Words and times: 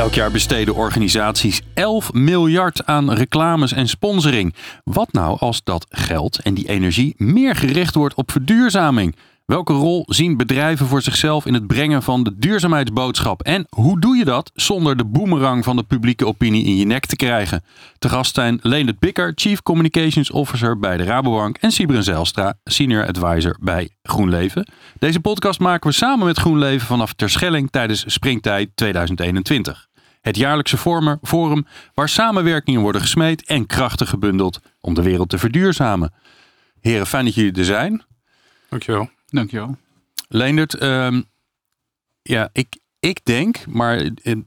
Elk 0.00 0.14
jaar 0.14 0.30
besteden 0.30 0.74
organisaties 0.74 1.60
11 1.74 2.12
miljard 2.12 2.86
aan 2.86 3.12
reclames 3.12 3.72
en 3.72 3.88
sponsoring. 3.88 4.54
Wat 4.84 5.12
nou 5.12 5.38
als 5.38 5.64
dat 5.64 5.86
geld 5.88 6.38
en 6.38 6.54
die 6.54 6.68
energie 6.68 7.14
meer 7.16 7.56
gericht 7.56 7.94
wordt 7.94 8.14
op 8.14 8.30
verduurzaming? 8.30 9.14
Welke 9.50 9.72
rol 9.72 10.04
zien 10.06 10.36
bedrijven 10.36 10.86
voor 10.86 11.02
zichzelf 11.02 11.46
in 11.46 11.54
het 11.54 11.66
brengen 11.66 12.02
van 12.02 12.22
de 12.22 12.38
duurzaamheidsboodschap? 12.38 13.42
En 13.42 13.66
hoe 13.68 14.00
doe 14.00 14.16
je 14.16 14.24
dat 14.24 14.50
zonder 14.54 14.96
de 14.96 15.04
boemerang 15.04 15.64
van 15.64 15.76
de 15.76 15.82
publieke 15.82 16.26
opinie 16.26 16.64
in 16.64 16.76
je 16.76 16.84
nek 16.84 17.06
te 17.06 17.16
krijgen? 17.16 17.64
Te 17.98 18.08
gast 18.08 18.34
zijn 18.34 18.58
Leendert 18.62 18.98
Bikker, 18.98 19.32
Chief 19.34 19.62
Communications 19.62 20.30
Officer 20.30 20.78
bij 20.78 20.96
de 20.96 21.04
Rabobank 21.04 21.56
en 21.56 21.70
Sibren 21.70 22.02
Zelstra, 22.02 22.54
Senior 22.64 23.06
Advisor 23.06 23.56
bij 23.60 23.90
GroenLeven. 24.02 24.72
Deze 24.98 25.20
podcast 25.20 25.60
maken 25.60 25.90
we 25.90 25.96
samen 25.96 26.26
met 26.26 26.38
GroenLeven 26.38 26.86
vanaf 26.86 27.12
Terschelling 27.12 27.70
tijdens 27.70 28.04
Springtijd 28.06 28.70
2021. 28.74 29.89
Het 30.20 30.36
jaarlijkse 30.36 30.78
forum 31.22 31.66
waar 31.94 32.08
samenwerkingen 32.08 32.80
worden 32.80 33.00
gesmeed 33.00 33.44
en 33.44 33.66
krachten 33.66 34.06
gebundeld 34.06 34.60
om 34.80 34.94
de 34.94 35.02
wereld 35.02 35.28
te 35.28 35.38
verduurzamen. 35.38 36.12
Heren, 36.80 37.06
fijn 37.06 37.24
dat 37.24 37.34
jullie 37.34 37.52
er 37.52 37.64
zijn. 37.64 38.02
Dankjewel. 38.68 39.10
Dankjewel. 39.26 39.76
Leendert, 40.28 40.82
um, 40.82 41.24
ja, 42.22 42.48
ik, 42.52 42.78
ik 43.00 43.24
denk, 43.24 43.66
maar 43.66 44.10
de, 44.14 44.44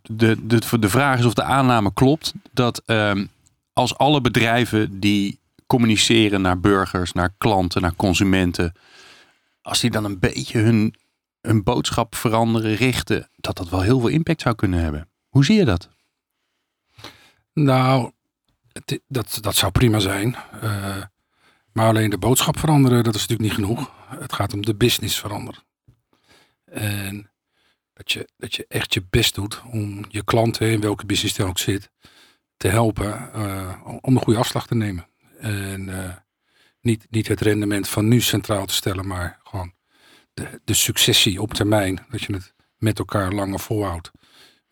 de, 0.48 0.78
de 0.80 0.90
vraag 0.90 1.20
is 1.20 1.26
of 1.26 1.34
de 1.34 1.44
aanname 1.44 1.94
klopt, 1.94 2.34
dat 2.52 2.82
um, 2.86 3.30
als 3.74 3.98
alle 3.98 4.22
bedrijven 4.22 5.00
die 5.00 5.40
communiceren 5.68 6.42
naar 6.42 6.60
burgers, 6.60 7.12
naar 7.12 7.34
klanten, 7.38 7.82
naar 7.82 7.96
consumenten, 7.96 8.74
als 9.62 9.80
die 9.80 9.92
dan 9.92 10.06
een 10.06 10.20
beetje 10.20 10.60
hun, 10.60 10.96
hun 11.42 11.64
boodschap 11.64 12.16
veranderen, 12.16 12.76
richten, 12.76 13.30
dat 13.36 13.58
dat 13.58 13.70
wel 13.70 13.82
heel 13.82 14.00
veel 14.00 14.10
impact 14.10 14.42
zou 14.42 14.56
kunnen 14.56 14.80
hebben. 14.80 15.08
Hoe 15.34 15.46
zie 15.46 15.58
je 15.58 15.66
dat? 15.66 15.90
Nou, 17.54 18.12
dat, 19.08 19.38
dat 19.42 19.56
zou 19.56 19.72
prima 19.72 20.00
zijn. 20.00 20.36
Uh, 20.64 21.04
maar 21.72 21.88
alleen 21.88 22.10
de 22.10 22.18
boodschap 22.18 22.60
veranderen, 22.60 23.04
dat 23.04 23.16
is 23.16 23.28
natuurlijk 23.28 23.50
niet 23.50 23.66
genoeg. 23.66 23.92
Het 24.20 24.34
gaat 24.34 24.54
om 24.54 24.66
de 24.66 24.76
business 24.76 25.20
veranderen. 25.20 25.64
En 26.66 27.32
dat 27.94 28.12
je, 28.12 28.30
dat 28.38 28.56
je 28.56 28.66
echt 28.68 28.94
je 28.94 29.06
best 29.10 29.36
doet 29.36 29.62
om 29.72 30.06
je 30.10 30.24
klanten, 30.24 30.72
in 30.72 30.82
welke 30.82 31.06
business 31.06 31.36
dan 31.36 31.48
ook 31.48 31.60
zit, 31.60 31.92
te 32.58 32.68
helpen 32.68 33.30
uh, 33.36 33.82
om 34.02 34.16
een 34.16 34.24
goede 34.24 34.40
afslag 34.40 34.68
te 34.68 34.76
nemen. 34.76 35.08
En 35.40 35.88
uh, 35.88 36.16
niet, 36.82 37.08
niet 37.10 37.28
het 37.28 37.42
rendement 37.42 37.88
van 37.88 38.08
nu 38.08 38.22
centraal 38.22 38.66
te 38.66 38.74
stellen, 38.74 39.08
maar 39.08 39.40
gewoon 39.44 39.74
de, 40.34 40.62
de 40.64 40.74
successie 40.74 41.42
op 41.42 41.54
termijn. 41.54 42.06
Dat 42.10 42.22
je 42.22 42.34
het 42.34 42.54
met 42.78 43.00
elkaar 43.00 43.32
langer 43.32 43.60
volhoudt. 43.60 44.12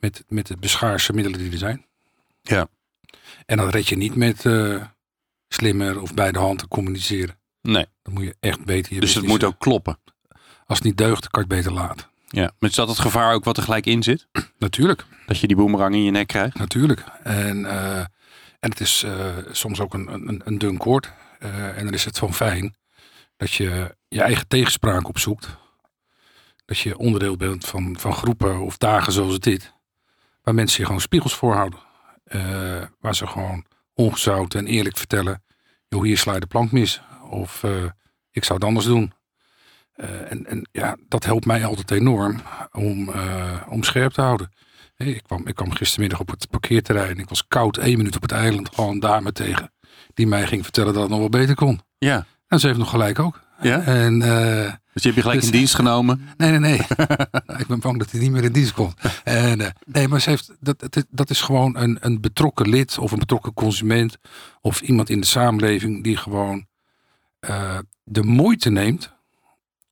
Met, 0.01 0.23
met 0.27 0.47
de 0.47 0.57
beschaarse 0.57 1.13
middelen 1.13 1.39
die 1.39 1.51
er 1.51 1.57
zijn. 1.57 1.85
Ja. 2.41 2.67
En 3.45 3.57
dat 3.57 3.73
red 3.73 3.87
je 3.87 3.97
niet 3.97 4.15
met 4.15 4.45
uh, 4.45 4.83
slimmer 5.47 6.01
of 6.01 6.13
bij 6.13 6.31
de 6.31 6.39
hand 6.39 6.59
te 6.59 6.67
communiceren. 6.67 7.39
Nee. 7.61 7.85
Dan 8.01 8.13
moet 8.13 8.23
je 8.23 8.35
echt 8.39 8.65
beter 8.65 8.93
je 8.93 8.99
Dus 8.99 9.13
het 9.13 9.27
moet 9.27 9.43
ook 9.43 9.59
kloppen. 9.59 9.99
Als 10.65 10.77
het 10.77 10.87
niet 10.87 10.97
deugt, 10.97 11.29
kan 11.29 11.43
je 11.43 11.55
het 11.55 11.63
beter 11.63 11.81
laten. 11.81 12.07
Ja, 12.27 12.51
maar 12.59 12.69
is 12.69 12.75
dat 12.75 12.87
het 12.87 12.99
gevaar 12.99 13.33
ook 13.33 13.43
wat 13.43 13.57
er 13.57 13.63
gelijk 13.63 13.85
in 13.85 14.03
zit? 14.03 14.27
Natuurlijk. 14.57 15.05
Dat 15.25 15.39
je 15.39 15.47
die 15.47 15.55
boemerang 15.55 15.95
in 15.95 16.03
je 16.03 16.11
nek 16.11 16.27
krijgt? 16.27 16.57
Natuurlijk. 16.57 17.03
En, 17.23 17.57
uh, 17.59 17.97
en 18.59 18.69
het 18.69 18.79
is 18.79 19.03
uh, 19.03 19.37
soms 19.51 19.79
ook 19.79 19.93
een, 19.93 20.13
een, 20.13 20.41
een 20.43 20.57
dun 20.57 20.77
koord. 20.77 21.11
Uh, 21.39 21.77
en 21.77 21.83
dan 21.83 21.93
is 21.93 22.05
het 22.05 22.17
van 22.17 22.33
fijn 22.33 22.75
dat 23.37 23.51
je 23.51 23.95
je 24.07 24.21
eigen 24.21 24.47
tegenspraak 24.47 25.07
opzoekt. 25.07 25.47
Dat 26.65 26.79
je 26.79 26.97
onderdeel 26.97 27.35
bent 27.37 27.65
van, 27.65 27.97
van 27.99 28.13
groepen 28.13 28.59
of 28.59 28.77
dagen 28.77 29.13
zoals 29.13 29.39
dit. 29.39 29.73
Waar 30.41 30.55
mensen 30.55 30.79
je 30.79 30.85
gewoon 30.85 31.01
spiegels 31.01 31.35
voorhouden. 31.35 31.79
waar 32.99 33.15
ze 33.15 33.27
gewoon 33.27 33.65
ongezout 33.93 34.53
en 34.53 34.67
eerlijk 34.67 34.97
vertellen. 34.97 35.43
Joh, 35.87 36.03
hier 36.03 36.17
sla 36.17 36.33
je 36.33 36.39
de 36.39 36.47
plank 36.47 36.71
mis. 36.71 37.01
Of 37.29 37.63
ik 38.31 38.43
zou 38.43 38.59
het 38.59 38.67
anders 38.67 38.85
doen. 38.85 39.13
Uh, 39.95 40.31
en, 40.31 40.45
en 40.45 40.67
ja, 40.71 40.97
dat 41.07 41.25
helpt 41.25 41.45
mij 41.45 41.65
altijd 41.65 41.91
enorm 41.91 42.41
om, 42.71 43.09
uh, 43.09 43.61
om 43.69 43.83
scherp 43.83 44.11
te 44.11 44.21
houden. 44.21 44.49
Hey, 44.95 45.07
ik, 45.07 45.23
kwam, 45.23 45.47
ik 45.47 45.55
kwam 45.55 45.71
gistermiddag 45.71 46.19
op 46.19 46.29
het 46.29 46.49
parkeerterrein. 46.49 47.17
Ik 47.17 47.29
was 47.29 47.47
koud 47.47 47.77
één 47.77 47.97
minuut 47.97 48.15
op 48.15 48.21
het 48.21 48.31
eiland. 48.31 48.75
Gewoon 48.75 48.91
een 48.91 48.99
dame 48.99 49.31
tegen. 49.31 49.73
Die 50.13 50.27
mij 50.27 50.47
ging 50.47 50.63
vertellen 50.63 50.93
dat 50.93 51.01
het 51.01 51.11
nog 51.11 51.19
wel 51.19 51.29
beter 51.29 51.55
kon. 51.55 51.81
Ja. 51.97 52.25
En 52.47 52.59
ze 52.59 52.67
heeft 52.67 52.79
nog 52.79 52.89
gelijk 52.89 53.19
ook. 53.19 53.41
Ja? 53.61 53.81
En, 53.81 54.21
uh, 54.21 54.73
dus 54.93 55.03
je 55.03 55.09
hebt 55.09 55.15
je 55.15 55.21
gelijk 55.21 55.39
dus, 55.39 55.49
in 55.49 55.57
dienst 55.57 55.75
genomen? 55.75 56.29
Nee, 56.37 56.49
nee, 56.49 56.59
nee. 56.59 56.79
ik 57.61 57.67
ben 57.67 57.79
bang 57.79 57.99
dat 57.99 58.11
hij 58.11 58.19
niet 58.19 58.31
meer 58.31 58.43
in 58.43 58.51
dienst 58.51 58.73
komt. 58.73 58.95
En, 59.23 59.73
nee, 59.85 60.07
maar 60.07 60.21
ze 60.21 60.29
heeft, 60.29 60.51
dat, 60.59 61.05
dat 61.09 61.29
is 61.29 61.41
gewoon 61.41 61.77
een, 61.77 61.97
een 61.99 62.21
betrokken 62.21 62.69
lid 62.69 62.97
of 62.97 63.11
een 63.11 63.19
betrokken 63.19 63.53
consument. 63.53 64.17
Of 64.61 64.81
iemand 64.81 65.09
in 65.09 65.19
de 65.19 65.27
samenleving 65.27 66.03
die 66.03 66.17
gewoon 66.17 66.65
de 68.03 68.23
moeite 68.23 68.69
neemt 68.69 69.13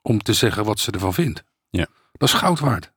om 0.02 0.22
te 0.22 0.34
zeggen 0.34 0.66
wat 0.66 0.80
ze 0.80 0.92
ervan 0.92 1.14
vindt. 1.14 1.44
Ja. 1.70 1.88
Dat 2.12 2.30
is 2.30 2.36
goud 2.36 2.60
waard. 2.60 2.92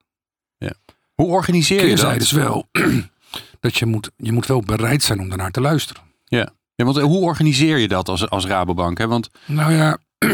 Ja. 0.58 0.72
Hoe 1.14 1.26
organiseer 1.26 1.86
je 1.86 1.96
dat? 1.96 2.16
is 2.16 2.30
wel 2.30 2.68
dat 3.60 3.76
je 3.76 3.86
moet, 3.86 4.10
je 4.16 4.32
moet 4.32 4.46
wel 4.46 4.60
bereid 4.60 5.02
zijn 5.02 5.20
om 5.20 5.28
daarnaar 5.28 5.50
te 5.50 5.60
luisteren. 5.60 6.02
Ja, 6.24 6.52
ja 6.74 6.84
want 6.84 6.98
hoe 6.98 7.20
organiseer 7.20 7.78
je 7.78 7.88
dat 7.88 8.08
als, 8.08 8.28
als 8.30 8.46
Rabobank? 8.46 8.98
Hè? 8.98 9.06
Want... 9.06 9.30
Nou 9.46 9.72
ja, 9.72 9.98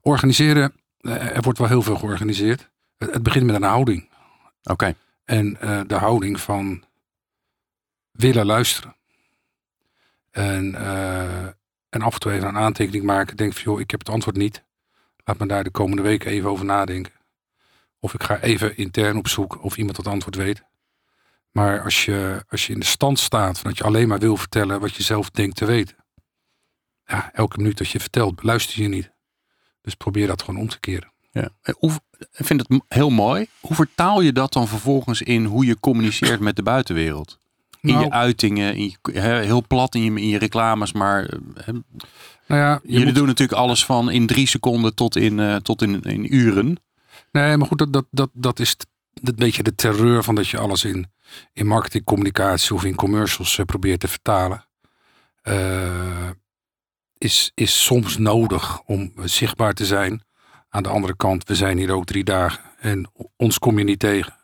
organiseren, 0.00 0.72
er 1.00 1.42
wordt 1.42 1.58
wel 1.58 1.68
heel 1.68 1.82
veel 1.82 1.96
georganiseerd. 1.96 2.70
Het, 2.98 3.12
het 3.12 3.22
begint 3.22 3.46
met 3.46 3.54
een 3.54 3.62
houding. 3.62 4.08
Oké. 4.62 4.72
Okay. 4.72 4.96
En 5.24 5.58
uh, 5.62 5.80
de 5.86 5.94
houding 5.94 6.40
van 6.40 6.84
willen 8.10 8.46
luisteren. 8.46 8.96
En, 10.30 10.72
uh, 10.72 11.46
en 11.88 12.02
af 12.02 12.14
en 12.14 12.20
toe 12.20 12.32
even 12.32 12.48
een 12.48 12.56
aantekening 12.56 13.04
maken. 13.04 13.36
Denk 13.36 13.52
van, 13.52 13.62
joh, 13.62 13.80
ik 13.80 13.90
heb 13.90 14.00
het 14.00 14.08
antwoord 14.08 14.36
niet. 14.36 14.64
Laat 15.24 15.38
me 15.38 15.46
daar 15.46 15.64
de 15.64 15.70
komende 15.70 16.02
weken 16.02 16.30
even 16.30 16.50
over 16.50 16.64
nadenken. 16.64 17.12
Of 17.98 18.14
ik 18.14 18.22
ga 18.22 18.40
even 18.40 18.76
intern 18.76 19.16
op 19.16 19.28
zoek 19.28 19.64
of 19.64 19.76
iemand 19.76 19.96
het 19.96 20.06
antwoord 20.06 20.36
weet. 20.36 20.62
Maar 21.50 21.82
als 21.82 22.04
je, 22.04 22.44
als 22.48 22.66
je 22.66 22.72
in 22.72 22.80
de 22.80 22.86
stand 22.86 23.18
staat 23.18 23.58
van 23.58 23.70
dat 23.70 23.78
je 23.78 23.84
alleen 23.84 24.08
maar 24.08 24.18
wil 24.18 24.36
vertellen 24.36 24.80
wat 24.80 24.94
je 24.94 25.02
zelf 25.02 25.30
denkt 25.30 25.56
te 25.56 25.64
weten. 25.64 25.96
Ja, 27.04 27.32
elke 27.32 27.56
minuut 27.56 27.78
dat 27.78 27.90
je 27.90 28.00
vertelt, 28.00 28.42
luister 28.42 28.82
je 28.82 28.88
niet. 28.88 29.12
Dus 29.82 29.94
probeer 29.94 30.26
dat 30.26 30.42
gewoon 30.42 30.60
om 30.60 30.68
te 30.68 30.80
keren. 30.80 31.12
Ja. 31.30 31.48
Ik 31.62 32.44
vind 32.44 32.68
het 32.68 32.82
heel 32.88 33.10
mooi. 33.10 33.46
Hoe 33.60 33.76
vertaal 33.76 34.20
je 34.20 34.32
dat 34.32 34.52
dan 34.52 34.68
vervolgens 34.68 35.22
in 35.22 35.44
hoe 35.44 35.66
je 35.66 35.80
communiceert 35.80 36.40
met 36.40 36.56
de 36.56 36.62
buitenwereld? 36.62 37.38
In 37.80 37.92
nou, 37.92 38.04
je 38.04 38.10
uitingen, 38.10 38.76
in 38.76 38.96
je, 39.02 39.20
heel 39.20 39.64
plat 39.66 39.94
in 39.94 40.02
je, 40.02 40.20
in 40.20 40.28
je 40.28 40.38
reclames, 40.38 40.92
maar 40.92 41.28
nou 42.46 42.60
ja, 42.60 42.80
Jullie 42.82 43.04
moet... 43.04 43.14
doen 43.14 43.26
natuurlijk 43.26 43.58
alles 43.58 43.84
van 43.84 44.10
in 44.10 44.26
drie 44.26 44.48
seconden 44.48 44.94
tot 44.94 45.16
in, 45.16 45.38
uh, 45.38 45.56
tot 45.56 45.82
in, 45.82 46.02
in 46.02 46.34
uren. 46.34 46.76
Nee, 47.32 47.56
maar 47.56 47.66
goed, 47.66 47.78
dat, 47.78 47.92
dat, 47.92 48.06
dat, 48.10 48.30
dat 48.32 48.58
is 48.58 48.76
een 49.22 49.34
beetje 49.34 49.62
de 49.62 49.74
terreur 49.74 50.24
van 50.24 50.34
dat 50.34 50.48
je 50.48 50.58
alles 50.58 50.84
in, 50.84 51.06
in 51.52 51.66
marketing, 51.66 52.04
communicatie 52.04 52.74
of 52.74 52.84
in 52.84 52.94
commercials 52.94 53.58
uh, 53.58 53.64
probeert 53.64 54.00
te 54.00 54.08
vertalen. 54.08 54.64
Uh, 55.44 56.30
is, 57.20 57.52
is 57.54 57.84
soms 57.84 58.18
nodig 58.18 58.80
om 58.86 59.12
zichtbaar 59.24 59.72
te 59.72 59.84
zijn. 59.84 60.22
Aan 60.68 60.82
de 60.82 60.88
andere 60.88 61.16
kant, 61.16 61.48
we 61.48 61.54
zijn 61.54 61.78
hier 61.78 61.92
ook 61.92 62.04
drie 62.04 62.24
dagen 62.24 62.60
en 62.78 63.10
ons 63.36 63.58
kom 63.58 63.78
je 63.78 63.84
niet 63.84 63.98
tegen. 63.98 64.36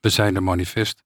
We 0.00 0.08
zijn 0.08 0.34
de 0.34 0.40
manifest. 0.40 1.02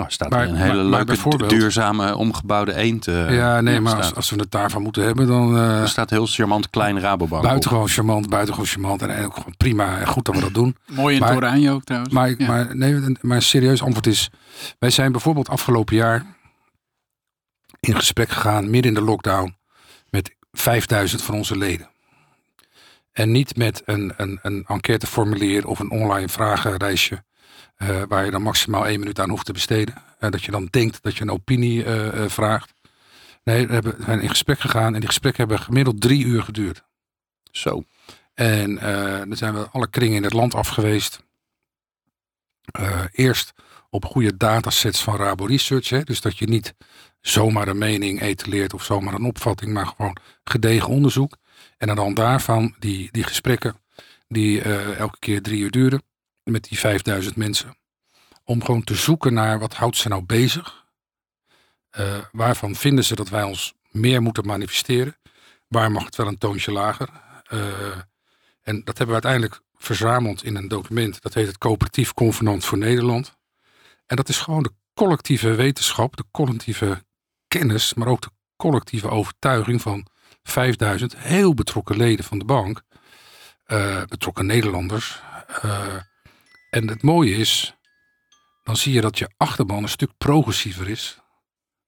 Oh, 0.00 0.04
staat 0.08 0.30
maar, 0.30 0.48
een 0.48 0.54
hele 0.54 0.82
maar, 0.82 1.04
leuke, 1.04 1.46
duurzame, 1.46 2.16
omgebouwde 2.16 2.74
eend. 2.74 3.06
Uh, 3.06 3.34
ja, 3.34 3.60
nee, 3.60 3.80
maar 3.80 3.94
als, 3.94 4.14
als, 4.14 4.30
we 4.30 4.36
het 4.36 4.50
daarvan 4.50 4.82
moeten 4.82 5.04
hebben, 5.04 5.26
dan... 5.26 5.54
Uh, 5.54 5.80
er 5.80 5.88
staat 5.88 6.10
heel 6.10 6.26
charmant 6.26 6.70
klein 6.70 7.00
Rabobank 7.00 7.42
Buitengewoon 7.42 7.84
op. 7.84 7.90
charmant, 7.90 8.28
buitengewoon 8.28 8.68
charmant. 8.68 9.02
En 9.02 9.24
ook 9.24 9.34
gewoon 9.34 9.54
prima 9.56 9.98
en 9.98 10.06
goed 10.06 10.24
dat 10.24 10.34
we 10.34 10.40
dat 10.40 10.54
doen. 10.54 10.76
Mooi 10.94 11.16
in 11.16 11.22
het 11.22 11.36
oranje 11.36 11.70
ook 11.70 11.84
trouwens. 11.84 12.14
Maar, 12.14 12.34
ja. 12.38 12.46
maar, 12.46 12.76
nee, 12.76 13.16
maar 13.20 13.42
serieus 13.42 13.82
antwoord 13.82 14.06
is... 14.06 14.30
Wij 14.78 14.90
zijn 14.90 15.12
bijvoorbeeld 15.12 15.48
afgelopen 15.48 15.96
jaar 15.96 16.24
in 17.80 17.94
gesprek 17.94 18.28
gegaan, 18.28 18.70
midden 18.70 18.94
in 18.94 18.98
de 18.98 19.04
lockdown, 19.04 19.56
met 20.10 20.34
5000 20.52 21.22
van 21.22 21.34
onze 21.34 21.56
leden. 21.56 21.90
En 23.12 23.30
niet 23.30 23.56
met 23.56 23.82
een, 23.84 24.12
een, 24.16 24.38
een 24.42 24.64
enquêteformulier 24.66 25.66
of 25.66 25.78
een 25.78 25.90
online 25.90 26.28
vragenreisje 26.28 27.24
uh, 27.78 28.02
waar 28.08 28.24
je 28.24 28.30
dan 28.30 28.42
maximaal 28.42 28.86
één 28.86 28.98
minuut 28.98 29.18
aan 29.20 29.30
hoeft 29.30 29.44
te 29.46 29.52
besteden. 29.52 29.94
Uh, 30.20 30.30
dat 30.30 30.42
je 30.42 30.50
dan 30.50 30.68
denkt 30.70 31.02
dat 31.02 31.16
je 31.16 31.22
een 31.22 31.30
opinie 31.30 31.84
uh, 31.84 32.28
vraagt. 32.28 32.72
Nee, 33.44 33.66
we 33.66 33.72
hebben- 33.72 33.96
zijn 34.04 34.20
in 34.20 34.28
gesprek 34.28 34.60
gegaan 34.60 34.94
en 34.94 35.00
die 35.00 35.08
gesprekken 35.08 35.46
hebben 35.46 35.64
gemiddeld 35.64 36.00
drie 36.00 36.24
uur 36.24 36.42
geduurd. 36.42 36.82
Zo. 37.50 37.84
En 38.34 38.78
eh 38.78 39.18
dan 39.18 39.36
zijn 39.36 39.54
we 39.54 39.68
alle 39.68 39.90
kringen 39.90 40.16
in 40.16 40.22
het 40.22 40.32
land 40.32 40.54
af 40.54 40.68
geweest. 40.68 41.22
Eh, 42.70 43.04
eerst 43.12 43.52
op 43.90 44.04
goede 44.04 44.36
datasets 44.36 45.02
van 45.02 45.16
Rabo 45.16 45.44
Research. 45.44 45.88
Hè, 45.88 46.02
dus 46.02 46.20
dat 46.20 46.38
je 46.38 46.46
niet 46.46 46.74
zomaar 47.20 47.68
een 47.68 47.78
mening 47.78 48.20
etaleert 48.20 48.74
of 48.74 48.84
zomaar 48.84 49.14
een 49.14 49.24
opvatting, 49.24 49.72
maar 49.72 49.86
gewoon 49.86 50.16
gedegen 50.44 50.88
onderzoek. 50.88 51.36
En 51.76 51.88
aan 51.88 51.96
de 51.96 52.02
hand 52.02 52.16
daarvan 52.16 52.74
die, 52.78 53.08
die 53.10 53.22
gesprekken 53.22 53.76
die 54.28 54.62
eh, 54.62 54.98
elke 54.98 55.18
keer 55.18 55.42
drie 55.42 55.60
uur 55.60 55.70
duren 55.70 56.02
met 56.42 56.64
die 56.64 56.78
5000 56.78 57.36
mensen. 57.36 57.76
Om 58.44 58.64
gewoon 58.64 58.84
te 58.84 58.94
zoeken 58.94 59.34
naar 59.34 59.58
wat 59.58 59.74
houdt 59.74 59.96
ze 59.96 60.08
nou 60.08 60.22
bezig. 60.22 60.84
Eh, 61.90 62.18
waarvan 62.32 62.74
vinden 62.74 63.04
ze 63.04 63.14
dat 63.14 63.28
wij 63.28 63.42
ons 63.42 63.74
meer 63.90 64.22
moeten 64.22 64.46
manifesteren. 64.46 65.16
Waar 65.68 65.92
mag 65.92 66.04
het 66.04 66.16
wel 66.16 66.26
een 66.26 66.38
toontje 66.38 66.72
lager. 66.72 67.08
Eh, 67.44 67.58
en 68.62 68.84
dat 68.84 68.98
hebben 68.98 69.06
we 69.16 69.22
uiteindelijk 69.22 69.60
verzameld 69.74 70.44
in 70.44 70.56
een 70.56 70.68
document. 70.68 71.22
Dat 71.22 71.34
heet 71.34 71.46
het 71.46 71.58
Coöperatief 71.58 72.14
Convenant 72.14 72.64
voor 72.64 72.78
Nederland. 72.78 73.36
En 74.06 74.16
dat 74.16 74.28
is 74.28 74.38
gewoon 74.38 74.62
de 74.62 74.72
collectieve 74.94 75.54
wetenschap, 75.54 76.16
de 76.16 76.24
collectieve 76.30 77.04
kennis, 77.58 77.94
maar 77.94 78.08
ook 78.08 78.20
de 78.20 78.30
collectieve 78.56 79.08
overtuiging 79.08 79.82
van 79.82 80.06
5000 80.42 81.16
heel 81.16 81.54
betrokken 81.54 81.96
leden 81.96 82.24
van 82.24 82.38
de 82.38 82.44
bank. 82.44 82.82
eh, 83.64 84.02
betrokken 84.04 84.46
Nederlanders. 84.46 85.20
Eh, 85.62 85.96
en 86.70 86.88
het 86.88 87.02
mooie 87.02 87.34
is, 87.34 87.76
dan 88.64 88.76
zie 88.76 88.92
je 88.92 89.00
dat 89.00 89.18
je 89.18 89.30
achterban 89.36 89.82
een 89.82 89.88
stuk 89.88 90.10
progressiever 90.18 90.88
is 90.88 91.18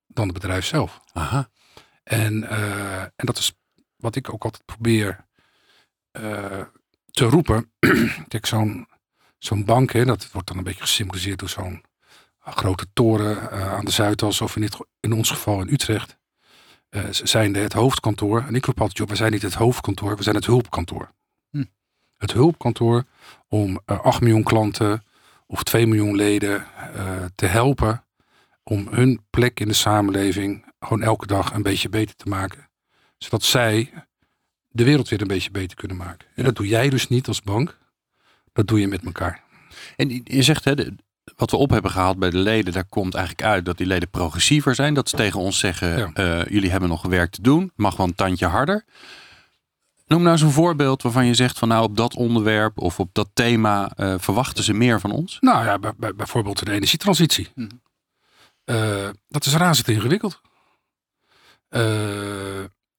dan 0.07 0.25
het 0.25 0.35
bedrijf 0.35 0.65
zelf. 0.65 1.01
Aha. 1.13 1.49
En, 2.05 2.49
eh, 2.49 3.01
en 3.03 3.27
dat 3.27 3.39
is 3.39 3.53
wat 3.97 4.17
ik 4.17 4.33
ook 4.33 4.45
altijd 4.45 4.65
probeer 4.65 5.27
te 7.11 7.25
roepen. 7.25 7.73
Kijk, 8.29 8.47
zo'n 8.47 8.89
zo'n 9.39 9.65
bank, 9.65 9.93
hè, 9.93 10.05
dat 10.05 10.31
wordt 10.31 10.49
dan 10.49 10.57
een 10.59 10.65
beetje 10.65 10.81
gesymboliseerd 10.81 11.39
door 11.39 11.49
zo'n 11.49 11.85
grote 12.45 12.87
toren 12.93 13.51
eh, 13.51 13.73
aan 13.73 13.85
de 13.85 13.91
Zuidas, 13.91 14.41
of 14.41 14.57
in, 14.57 14.63
dit, 14.63 14.77
in 15.01 15.13
ons 15.13 15.31
geval 15.31 15.61
in 15.61 15.73
Utrecht. 15.73 16.17
Eh, 16.89 17.09
ze 17.09 17.27
zijn 17.27 17.55
het 17.55 17.73
hoofdkantoor. 17.73 18.45
En 18.47 18.55
ik 18.55 18.65
roep 18.65 18.81
altijd 18.81 19.01
op, 19.01 19.09
we 19.09 19.17
zijn 19.17 19.33
niet 19.33 19.43
het 19.43 19.55
hoofdkantoor, 19.55 20.17
we 20.17 20.23
zijn 20.23 20.35
het 20.35 20.47
hulpkantoor. 20.47 21.13
Hm. 21.51 21.65
Het 22.17 22.33
hulpkantoor 22.33 23.05
om 23.49 23.81
eh 23.85 24.01
8 24.01 24.21
miljoen 24.21 24.43
klanten 24.43 25.05
of 25.47 25.63
2 25.63 25.87
miljoen 25.87 26.17
leden 26.17 26.67
eh, 26.95 27.25
te 27.35 27.47
helpen 27.47 28.05
om 28.63 28.89
hun 28.91 29.25
plek 29.31 29.61
in 29.61 29.69
de 29.69 29.75
samenleving 29.75 30.65
gewoon 30.81 31.03
elke 31.03 31.27
dag 31.27 31.55
een 31.55 31.63
beetje 31.63 31.89
beter 31.89 32.17
te 32.17 32.29
maken. 32.29 32.69
Zodat 33.19 33.43
zij 33.43 33.93
de 34.69 34.85
wereld 34.85 35.09
weer 35.09 35.21
een 35.21 35.27
beetje 35.27 35.51
beter 35.51 35.77
kunnen 35.77 35.97
maken. 35.97 36.29
En 36.35 36.45
dat 36.45 36.57
doe 36.57 36.67
jij 36.67 36.89
dus 36.89 37.09
niet 37.09 37.29
als 37.29 37.43
bank. 37.43 37.79
Dat 38.53 38.67
doe 38.67 38.81
je 38.81 38.89
met 38.89 39.05
elkaar. 39.05 39.43
En 39.97 40.21
je 40.25 40.43
zegt, 40.43 40.65
hè, 40.65 40.75
wat 41.37 41.51
we 41.51 41.57
op 41.57 41.71
hebben 41.71 41.91
gehaald 41.91 42.19
bij 42.19 42.31
de 42.31 42.39
leden, 42.39 42.73
daar 42.73 42.85
komt 42.85 43.15
eigenlijk 43.15 43.47
uit 43.47 43.65
dat 43.65 43.77
die 43.79 43.87
leden 43.87 44.11
progressiever 44.11 44.75
zijn. 44.75 44.95
Dat 44.95 45.09
ze 45.09 45.17
tegen 45.17 45.41
ons 45.41 45.59
zeggen, 45.59 45.99
Ja. 45.99 46.11
eh, 46.15 46.47
jullie 46.53 46.71
hebben 46.71 46.89
nog 46.89 47.03
werk 47.03 47.31
te 47.31 47.43
doen, 47.43 47.73
mag 47.77 47.97
wel 47.97 48.07
een 48.07 48.15
tandje 48.15 48.47
harder. 48.47 48.85
Noem 50.07 50.21
nou 50.21 50.33
eens 50.33 50.43
een 50.43 50.51
voorbeeld 50.51 51.03
waarvan 51.03 51.27
je 51.27 51.35
zegt 51.35 51.59
van 51.59 51.69
nou 51.69 51.83
op 51.83 51.97
dat 51.97 52.15
onderwerp 52.17 52.79
of 52.79 53.01
op 53.01 53.09
dat 53.13 53.29
thema 53.33 53.91
eh, 53.97 54.15
verwachten 54.19 54.65
ze 54.65 54.73
meer 54.73 55.01
van 55.01 55.11
ons. 55.11 55.37
Nou 55.41 55.65
ja, 55.65 55.79
bij, 55.79 55.93
bij- 55.97 56.15
bijvoorbeeld 56.15 56.65
de 56.65 56.73
energietransitie. 56.73 57.49
Eh, 58.65 59.09
dat 59.29 59.47
is 59.47 59.55
razend 59.55 59.89
ingewikkeld. 59.89 60.41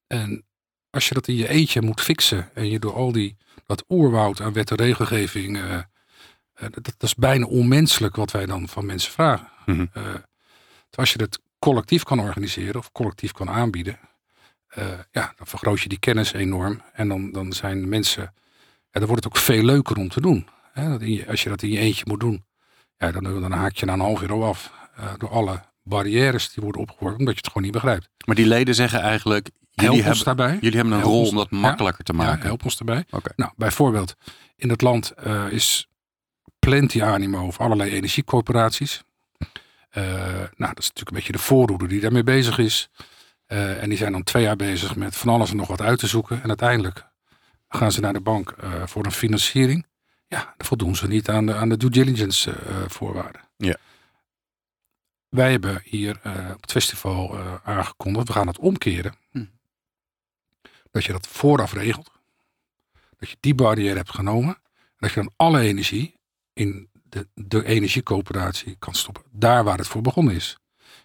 En 0.06 0.44
als 0.90 1.08
je 1.08 1.14
dat 1.14 1.28
in 1.28 1.34
je 1.34 1.48
eentje 1.48 1.82
moet 1.82 2.00
fixen 2.00 2.50
en 2.54 2.70
je 2.70 2.78
door 2.78 2.94
al 2.94 3.12
die, 3.12 3.36
dat 3.66 3.84
oerwoud 3.88 4.40
aan 4.40 4.52
wet 4.52 4.70
en 4.70 4.76
regelgeving, 4.76 5.58
dat, 6.70 6.84
dat 6.84 7.02
is 7.02 7.14
bijna 7.14 7.46
onmenselijk 7.46 8.16
wat 8.16 8.30
wij 8.30 8.46
dan 8.46 8.68
van 8.68 8.86
mensen 8.86 9.12
vragen. 9.12 9.48
Mhm. 9.66 9.80
Eh, 9.80 9.86
terwijl 9.92 10.22
als 10.94 11.12
je 11.12 11.18
dat 11.18 11.40
collectief 11.58 12.02
kan 12.02 12.20
organiseren 12.20 12.76
of 12.80 12.92
collectief 12.92 13.32
kan 13.32 13.50
aanbieden, 13.50 13.98
eh, 14.68 14.86
ja, 15.10 15.32
dan 15.36 15.46
vergroot 15.46 15.80
je 15.80 15.88
die 15.88 15.98
kennis 15.98 16.32
enorm. 16.32 16.80
En 16.92 17.08
dan, 17.08 17.32
dan 17.32 17.52
zijn 17.52 17.88
mensen, 17.88 18.22
ja, 18.90 19.00
dan 19.00 19.06
wordt 19.08 19.24
het 19.24 19.32
ook 19.32 19.38
veel 19.42 19.62
leuker 19.62 19.96
om 19.96 20.08
te 20.08 20.20
doen. 20.20 20.48
Hè? 20.72 20.88
Dat 20.88 21.00
in 21.00 21.12
je- 21.12 21.28
als 21.28 21.42
je 21.42 21.48
dat 21.48 21.62
in 21.62 21.70
je 21.70 21.78
eentje 21.78 22.04
moet 22.06 22.20
doen, 22.20 22.44
ja, 22.96 23.10
dan, 23.12 23.22
dan 23.40 23.52
haak 23.52 23.76
je 23.76 23.86
na 23.86 23.92
een 23.92 24.00
half 24.00 24.22
uur 24.22 24.32
al 24.32 24.44
af. 24.44 24.72
eh, 24.96 25.12
door 25.18 25.28
alle 25.30 25.60
barrières 25.82 26.52
die 26.52 26.62
worden 26.62 26.80
opgeworpen, 26.82 27.18
omdat 27.18 27.34
je 27.34 27.40
het 27.40 27.46
gewoon 27.48 27.62
niet 27.62 27.72
begrijpt. 27.72 28.08
Maar 28.26 28.34
die 28.34 28.46
leden 28.46 28.74
zeggen 28.74 29.00
eigenlijk, 29.00 29.50
Help 29.74 29.90
jullie 29.94 30.08
ons 30.08 30.18
hebben, 30.18 30.36
daarbij. 30.36 30.58
jullie 30.60 30.76
hebben 30.78 30.92
een 30.94 30.98
Help 31.00 31.12
rol 31.12 31.20
ons- 31.20 31.30
om 31.30 31.36
dat 31.36 31.46
ja. 31.50 31.56
makkelijker 31.56 32.04
te 32.04 32.12
Ja, 32.12 32.18
maken. 32.18 32.42
help 32.46 32.64
ons 32.64 32.76
daarbij. 32.76 33.04
Nou, 33.36 33.52
bijvoorbeeld, 33.56 34.14
in 34.56 34.68
het 34.70 34.82
land 34.82 35.12
is 35.50 35.88
plenty 36.64 37.02
animo 37.02 37.46
of 37.46 37.60
allerlei 37.60 37.90
energiecorporaties. 37.90 39.04
Eh, 39.90 40.04
nou, 40.34 40.74
dat 40.74 40.78
is 40.78 40.88
natuurlijk 40.88 41.08
een 41.08 41.14
beetje 41.14 41.32
de 41.32 41.38
voorhoede 41.38 41.86
die 41.86 42.00
daarmee 42.00 42.22
bezig 42.22 42.58
is. 42.58 42.88
Eh, 43.46 43.82
en 43.82 43.88
die 43.88 43.98
zijn 43.98 44.12
dan 44.12 44.22
twee 44.22 44.42
jaar 44.42 44.56
bezig 44.56 44.96
met 44.96 45.16
van 45.16 45.28
alles 45.28 45.50
en 45.50 45.56
nog 45.56 45.68
wat 45.68 45.80
uit 45.80 45.98
te 45.98 46.06
zoeken. 46.06 46.42
En 46.42 46.48
uiteindelijk 46.48 47.06
gaan 47.68 47.92
ze 47.92 48.00
naar 48.00 48.12
de 48.12 48.20
bank 48.20 48.50
eh, 48.50 48.86
voor 48.86 49.04
een 49.04 49.12
financiering. 49.12 49.86
Ja, 50.26 50.54
dan 50.56 50.66
voldoen 50.66 50.96
ze 50.96 51.06
niet 51.06 51.28
aan 51.28 51.46
de, 51.46 51.54
aan 51.54 51.68
de 51.68 51.76
due 51.76 51.90
diligence 51.90 52.50
eh, 52.50 52.84
voorwaarden. 52.88 53.42
Ja. 53.56 53.76
Wij 55.28 55.50
hebben 55.50 55.80
hier 55.84 56.20
eh, 56.22 56.50
op 56.54 56.60
het 56.60 56.72
festival 56.72 57.34
eh, 57.34 57.54
aangekondigd, 57.64 58.26
we 58.26 58.32
gaan 58.32 58.46
het 58.46 58.58
omkeren. 58.58 59.14
Hm. 59.30 59.44
Dat 60.90 61.04
je 61.04 61.12
dat 61.12 61.26
vooraf 61.26 61.72
regelt. 61.72 62.10
Dat 63.18 63.30
je 63.30 63.36
die 63.40 63.54
barrière 63.54 63.96
hebt 63.96 64.14
genomen. 64.14 64.54
En 64.54 64.96
dat 64.98 65.12
je 65.12 65.20
dan 65.20 65.32
alle 65.36 65.60
energie 65.60 66.14
in 66.54 66.88
de, 67.08 67.28
de 67.34 67.64
energiecoöperatie 67.64 68.76
kan 68.78 68.94
stoppen. 68.94 69.22
Daar 69.30 69.64
waar 69.64 69.78
het 69.78 69.86
voor 69.86 70.02
begonnen 70.02 70.34
is. 70.34 70.58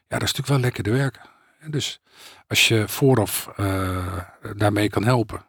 Ja, 0.07 0.17
dat 0.19 0.27
is 0.27 0.33
natuurlijk 0.33 0.47
wel 0.47 0.59
lekker 0.59 0.83
te 0.83 0.91
werken. 0.91 1.21
En 1.59 1.71
dus 1.71 2.01
als 2.47 2.67
je 2.67 2.87
vooraf 2.87 3.47
eh, 3.47 4.23
daarmee 4.55 4.89
kan 4.89 5.03
helpen. 5.03 5.45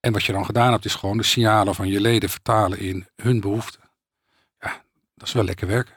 En 0.00 0.12
wat 0.12 0.24
je 0.24 0.32
dan 0.32 0.44
gedaan 0.44 0.72
hebt, 0.72 0.84
is 0.84 0.94
gewoon 0.94 1.16
de 1.16 1.22
signalen 1.22 1.74
van 1.74 1.88
je 1.88 2.00
leden 2.00 2.28
vertalen 2.28 2.78
in 2.78 3.08
hun 3.16 3.40
behoeften. 3.40 3.80
Ja, 4.60 4.84
dat 5.14 5.28
is 5.28 5.34
wel 5.34 5.44
lekker 5.44 5.66
werken. 5.66 5.94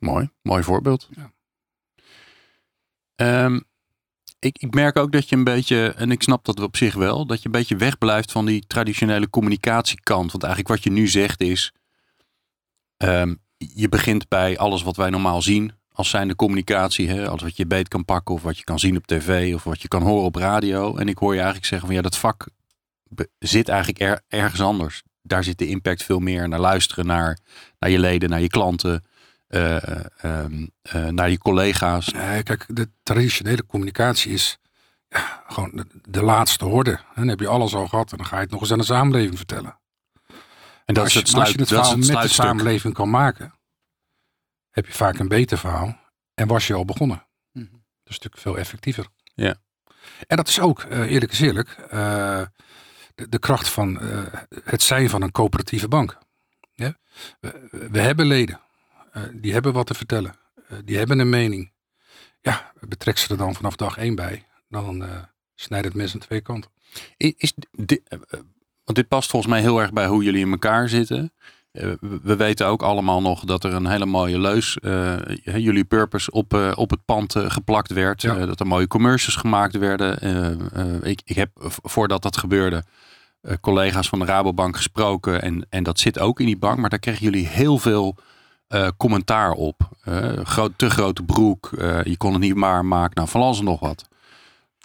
Mooi, 0.00 0.30
mooi 0.42 0.62
voorbeeld. 0.62 1.08
Ja. 1.10 1.32
Ehm, 3.14 3.60
ik, 4.38 4.58
ik 4.58 4.74
merk 4.74 4.96
ook 4.96 5.12
dat 5.12 5.28
je 5.28 5.36
een 5.36 5.44
beetje, 5.44 5.92
en 5.96 6.10
ik 6.10 6.22
snap 6.22 6.44
dat 6.44 6.60
op 6.60 6.76
zich 6.76 6.94
wel, 6.94 7.26
dat 7.26 7.38
je 7.38 7.46
een 7.46 7.52
beetje 7.52 7.76
wegblijft 7.76 8.32
van 8.32 8.46
die 8.46 8.66
traditionele 8.66 9.30
communicatiekant. 9.30 10.30
Want 10.30 10.42
eigenlijk 10.42 10.74
wat 10.74 10.84
je 10.84 10.90
nu 10.90 11.08
zegt 11.08 11.40
is, 11.40 11.72
ehm, 12.98 13.34
je 13.56 13.88
begint 13.88 14.28
bij 14.28 14.58
alles 14.58 14.82
wat 14.82 14.96
wij 14.96 15.10
normaal 15.10 15.42
zien 15.42 15.72
als 15.92 16.10
zijnde 16.10 16.36
communicatie. 16.36 17.08
Hè? 17.08 17.28
Alles 17.28 17.42
wat 17.42 17.56
je 17.56 17.66
beet 17.66 17.88
kan 17.88 18.04
pakken 18.04 18.34
of 18.34 18.42
wat 18.42 18.58
je 18.58 18.64
kan 18.64 18.78
zien 18.78 18.96
op 18.96 19.06
tv 19.06 19.54
of 19.54 19.64
wat 19.64 19.82
je 19.82 19.88
kan 19.88 20.02
horen 20.02 20.24
op 20.24 20.34
radio. 20.34 20.96
En 20.96 21.08
ik 21.08 21.18
hoor 21.18 21.32
je 21.32 21.38
eigenlijk 21.38 21.66
zeggen 21.66 21.86
van 21.86 21.96
ja, 21.96 22.02
dat 22.02 22.16
vak 22.16 22.46
zit 23.38 23.68
eigenlijk 23.68 24.00
er, 24.00 24.22
ergens 24.28 24.60
anders. 24.60 25.02
Daar 25.22 25.44
zit 25.44 25.58
de 25.58 25.68
impact 25.68 26.02
veel 26.02 26.18
meer 26.18 26.48
naar 26.48 26.60
luisteren 26.60 27.06
naar, 27.06 27.38
naar 27.78 27.90
je 27.90 27.98
leden, 27.98 28.30
naar 28.30 28.40
je 28.40 28.48
klanten 28.48 29.04
eh, 29.48 30.04
ehm, 30.22 30.66
eh, 30.82 31.06
naar 31.06 31.30
je 31.30 31.38
collega's. 31.38 32.08
Nee, 32.08 32.42
kijk, 32.42 32.64
de 32.68 32.90
traditionele 33.02 33.66
communicatie 33.66 34.32
is 34.32 34.58
ja, 35.08 35.42
gewoon 35.46 35.86
de, 36.02 36.22
laatste 36.22 36.64
horde. 36.64 37.00
Dan 37.14 37.28
heb 37.28 37.40
je 37.40 37.48
alles 37.48 37.74
al 37.74 37.86
gehad 37.86 38.10
en 38.10 38.16
dan 38.16 38.26
ga 38.26 38.36
je 38.36 38.42
het 38.42 38.50
nog 38.50 38.60
eens 38.60 38.72
aan 38.72 38.78
de 38.78 38.84
samenleving 38.84 39.36
vertellen. 39.36 39.78
En 40.88 40.94
dat 40.94 41.04
als 41.04 41.14
is 41.14 41.20
het, 41.20 41.34
als 41.34 41.50
je 41.50 41.58
het 41.58 41.68
verhaal 41.68 41.96
het 41.96 42.06
met 42.06 42.22
de 42.22 42.28
samenleving 42.28 42.94
kan 42.94 43.10
maken, 43.10 43.54
heb 44.70 44.86
je 44.86 44.92
vaak 44.92 45.18
een 45.18 45.28
beter 45.28 45.58
verhaal. 45.58 46.00
En 46.34 46.46
was 46.46 46.66
je 46.66 46.74
al 46.74 46.84
begonnen. 46.84 47.26
Mhm. 47.52 47.64
Dat 47.70 47.80
is 48.04 48.18
natuurlijk 48.18 48.42
veel 48.42 48.58
effectiever. 48.58 49.06
Ja. 49.34 49.56
En 50.26 50.36
dat 50.36 50.48
is 50.48 50.60
ook, 50.60 50.82
eh, 50.82 51.10
eerlijk 51.10 51.32
is 51.32 51.40
eerlijk, 51.40 51.68
eh, 51.68 52.42
de, 53.14 53.28
de 53.28 53.38
kracht 53.38 53.68
van 53.68 54.00
eh, 54.00 54.22
het 54.64 54.82
zijn 54.82 55.10
van 55.10 55.22
een 55.22 55.32
coöperatieve 55.32 55.88
bank. 55.88 56.18
Ja? 56.74 56.96
We, 57.40 57.68
we 57.90 58.00
hebben 58.00 58.26
leden. 58.26 58.60
Die 59.32 59.52
hebben 59.52 59.72
wat 59.72 59.86
te 59.86 59.94
vertellen. 59.94 60.34
Die 60.84 60.96
hebben 60.96 61.18
een 61.18 61.28
mening. 61.28 61.72
Ja, 62.40 62.72
betrek 62.80 63.18
ze 63.18 63.30
er 63.30 63.36
dan 63.36 63.54
vanaf 63.54 63.76
dag 63.76 63.96
één 63.96 64.14
bij. 64.14 64.46
Dan 64.68 65.26
snijdt 65.54 65.86
het 65.86 65.94
mes 65.94 66.14
aan 66.14 66.20
twee 66.20 66.40
kanten. 66.40 66.70
Is 67.16 67.52
dit, 67.70 68.08
eh, 68.08 68.18
want 68.88 69.00
dit 69.00 69.08
past 69.08 69.30
volgens 69.30 69.52
mij 69.52 69.60
heel 69.60 69.80
erg 69.80 69.92
bij 69.92 70.06
hoe 70.06 70.24
jullie 70.24 70.44
in 70.44 70.50
elkaar 70.50 70.88
zitten. 70.88 71.32
Eh, 71.72 71.90
we 72.00 72.20
we 72.22 72.36
weten 72.36 72.66
ook 72.66 72.82
allemaal 72.82 73.20
nog 73.20 73.44
dat 73.44 73.64
er 73.64 73.74
een 73.74 73.86
hele 73.86 74.06
mooie 74.06 74.40
leus, 74.40 74.78
eh, 74.78 75.16
jullie 75.44 75.84
purpose, 75.84 76.30
op, 76.30 76.54
eh, 76.54 76.72
op 76.74 76.90
het 76.90 77.04
pand 77.04 77.34
geplakt 77.38 77.92
werd. 77.92 78.22
Ja. 78.22 78.46
Dat 78.46 78.60
er 78.60 78.66
mooie 78.66 78.86
commercials 78.86 79.36
gemaakt 79.36 79.78
werden. 79.78 80.18
Ik, 81.02 81.20
ik 81.24 81.36
heb 81.36 81.50
voordat 81.82 82.22
dat 82.22 82.36
gebeurde 82.36 82.84
collega's 83.60 84.08
van 84.08 84.18
de 84.18 84.24
Rabobank 84.24 84.76
gesproken. 84.76 85.42
En, 85.42 85.66
en 85.70 85.82
dat 85.82 85.98
zit 85.98 86.18
ook 86.18 86.40
in 86.40 86.46
die 86.46 86.58
bank. 86.58 86.78
Maar 86.78 86.90
daar 86.90 86.98
kregen 86.98 87.24
jullie 87.24 87.46
heel 87.46 87.78
veel 87.78 88.16
commentaar 88.96 89.52
op. 89.52 89.88
Groot, 90.42 90.72
te 90.76 90.90
grote 90.90 91.22
broek. 91.22 91.70
je 92.02 92.14
kon 92.16 92.32
het 92.32 92.40
niet 92.40 92.54
maar 92.54 92.84
maken. 92.84 93.14
Nou, 93.14 93.28
van 93.28 93.40
alles 93.40 93.58
en 93.58 93.64
nog 93.64 93.80
wat. 93.80 94.08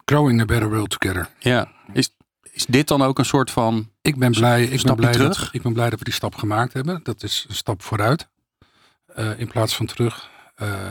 Growing 0.05 0.41
a 0.41 0.45
better 0.45 0.69
world 0.69 0.99
together. 0.99 1.29
Ja. 1.39 1.71
Is, 1.93 2.09
is 2.53 2.65
dit 2.65 2.87
dan 2.87 3.01
ook 3.01 3.19
een 3.19 3.25
soort 3.25 3.51
van... 3.51 3.89
Ik 4.01 4.17
ben 4.17 4.31
blij, 4.31 4.63
ik 4.63 4.83
ben 4.83 4.95
blij, 4.95 5.11
dat, 5.11 5.33
terug? 5.33 5.53
ik 5.53 5.61
ben 5.61 5.73
blij 5.73 5.89
dat 5.89 5.99
we 5.99 6.05
die 6.05 6.13
stap 6.13 6.35
gemaakt 6.35 6.73
hebben. 6.73 6.99
Dat 7.03 7.23
is 7.23 7.45
een 7.49 7.55
stap 7.55 7.81
vooruit. 7.81 8.27
eh, 9.05 9.39
in 9.39 9.47
plaats 9.47 9.75
van 9.75 9.85
terug. 9.85 10.29
Eh, 10.55 10.89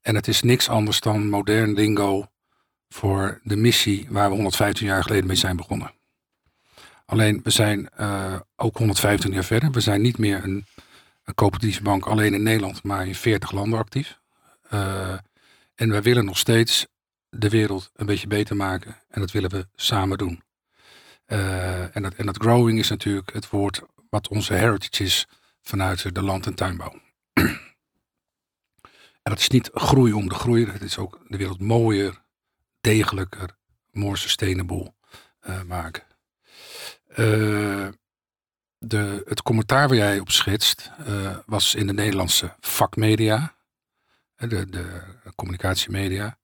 en 0.00 0.14
het 0.14 0.28
is 0.28 0.42
niks 0.42 0.68
anders 0.68 1.00
dan 1.00 1.28
modern 1.28 1.74
lingo 1.74 2.26
voor 2.88 3.40
de 3.42 3.56
missie 3.56 4.06
waar 4.10 4.28
we 4.28 4.34
115 4.34 4.86
jaar 4.86 5.02
geleden 5.02 5.26
mee 5.26 5.36
zijn 5.36 5.56
begonnen. 5.56 5.92
Alleen 7.06 7.40
we 7.42 7.50
zijn 7.50 7.88
eh, 7.88 8.34
ook 8.56 8.76
115 8.76 9.32
jaar 9.32 9.44
verder. 9.44 9.70
We 9.70 9.80
zijn 9.80 10.00
niet 10.02 10.18
meer 10.18 10.44
een, 10.44 10.66
een 11.24 11.34
coöperatieve 11.34 11.82
bank 11.82 12.06
alleen 12.06 12.34
in 12.34 12.42
Nederland, 12.42 12.82
maar 12.82 13.06
in 13.06 13.14
40 13.14 13.52
landen 13.52 13.78
actief. 13.78 14.18
En 15.74 15.90
wij 15.90 16.02
willen 16.02 16.24
nog 16.24 16.38
steeds 16.38 16.86
de 17.28 17.48
wereld 17.48 17.90
een 17.94 18.06
beetje 18.06 18.26
beter 18.26 18.56
maken. 18.56 18.96
En 19.08 19.20
dat 19.20 19.30
willen 19.30 19.50
we 19.50 19.66
samen 19.74 20.18
doen. 20.18 20.43
Eh, 21.34 21.96
en, 21.96 22.02
dat, 22.02 22.14
en 22.14 22.26
dat 22.26 22.36
growing 22.36 22.78
is 22.78 22.88
natuurlijk 22.88 23.32
het 23.32 23.50
woord 23.50 23.82
wat 24.10 24.28
onze 24.28 24.54
heritage 24.54 25.02
is 25.02 25.26
vanuit 25.62 26.14
de 26.14 26.22
land- 26.22 26.46
en 26.46 26.54
tuinbouw. 26.54 27.00
en 27.32 27.60
dat 29.22 29.38
is 29.38 29.48
niet 29.48 29.70
groei 29.72 30.12
om 30.12 30.28
de 30.28 30.34
groei. 30.34 30.66
Het 30.66 30.82
is 30.82 30.98
ook 30.98 31.20
de 31.28 31.36
wereld 31.36 31.60
mooier, 31.60 32.22
degelijker, 32.80 33.56
more 33.90 34.16
sustainable 34.16 34.94
eh, 35.40 35.62
maken. 35.62 36.02
Eh, 37.08 37.88
de, 38.78 39.22
het 39.24 39.42
commentaar 39.42 39.88
waar 39.88 39.96
jij 39.96 40.18
op 40.18 40.30
schetst 40.30 40.90
was 41.46 41.74
in 41.74 41.86
de 41.86 41.92
Nederlandse 41.92 42.56
vakmedia, 42.60 43.54
de, 44.36 44.68
de 44.68 45.02
communicatiemedia. 45.34 46.38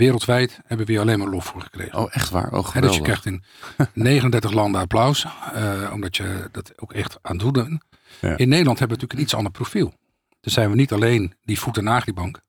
Wereldwijd 0.00 0.60
hebben 0.66 0.86
we 0.86 0.92
hier 0.92 1.00
alleen 1.00 1.18
maar 1.18 1.28
lof 1.28 1.44
voor 1.44 1.60
gekregen. 1.62 1.98
Oh, 1.98 2.08
echt 2.14 2.30
waar? 2.30 2.46
Oh, 2.46 2.52
dus 2.52 2.64
je 2.64 2.70
geweldig. 2.70 3.00
krijgt 3.02 3.26
in 3.26 3.44
39 3.92 4.52
landen 4.52 4.80
applaus, 4.80 5.26
eh, 5.54 5.90
omdat 5.92 6.16
je 6.16 6.48
dat 6.52 6.72
ook 6.76 6.92
echt 6.92 7.18
aan 7.22 7.32
het 7.36 7.40
doen 7.40 7.52
bent. 7.52 7.82
Ja. 8.20 8.36
In 8.36 8.48
Nederland 8.48 8.78
hebben 8.78 8.96
we 8.98 9.02
natuurlijk 9.02 9.12
een 9.12 9.20
iets 9.20 9.34
ander 9.34 9.52
profiel. 9.52 9.94
Dus 10.40 10.52
zijn 10.52 10.70
we 10.70 10.76
niet 10.76 10.92
alleen 10.92 11.34
die 11.42 11.58
voet- 11.58 11.76
en 11.76 11.88
agribank, 11.88 12.40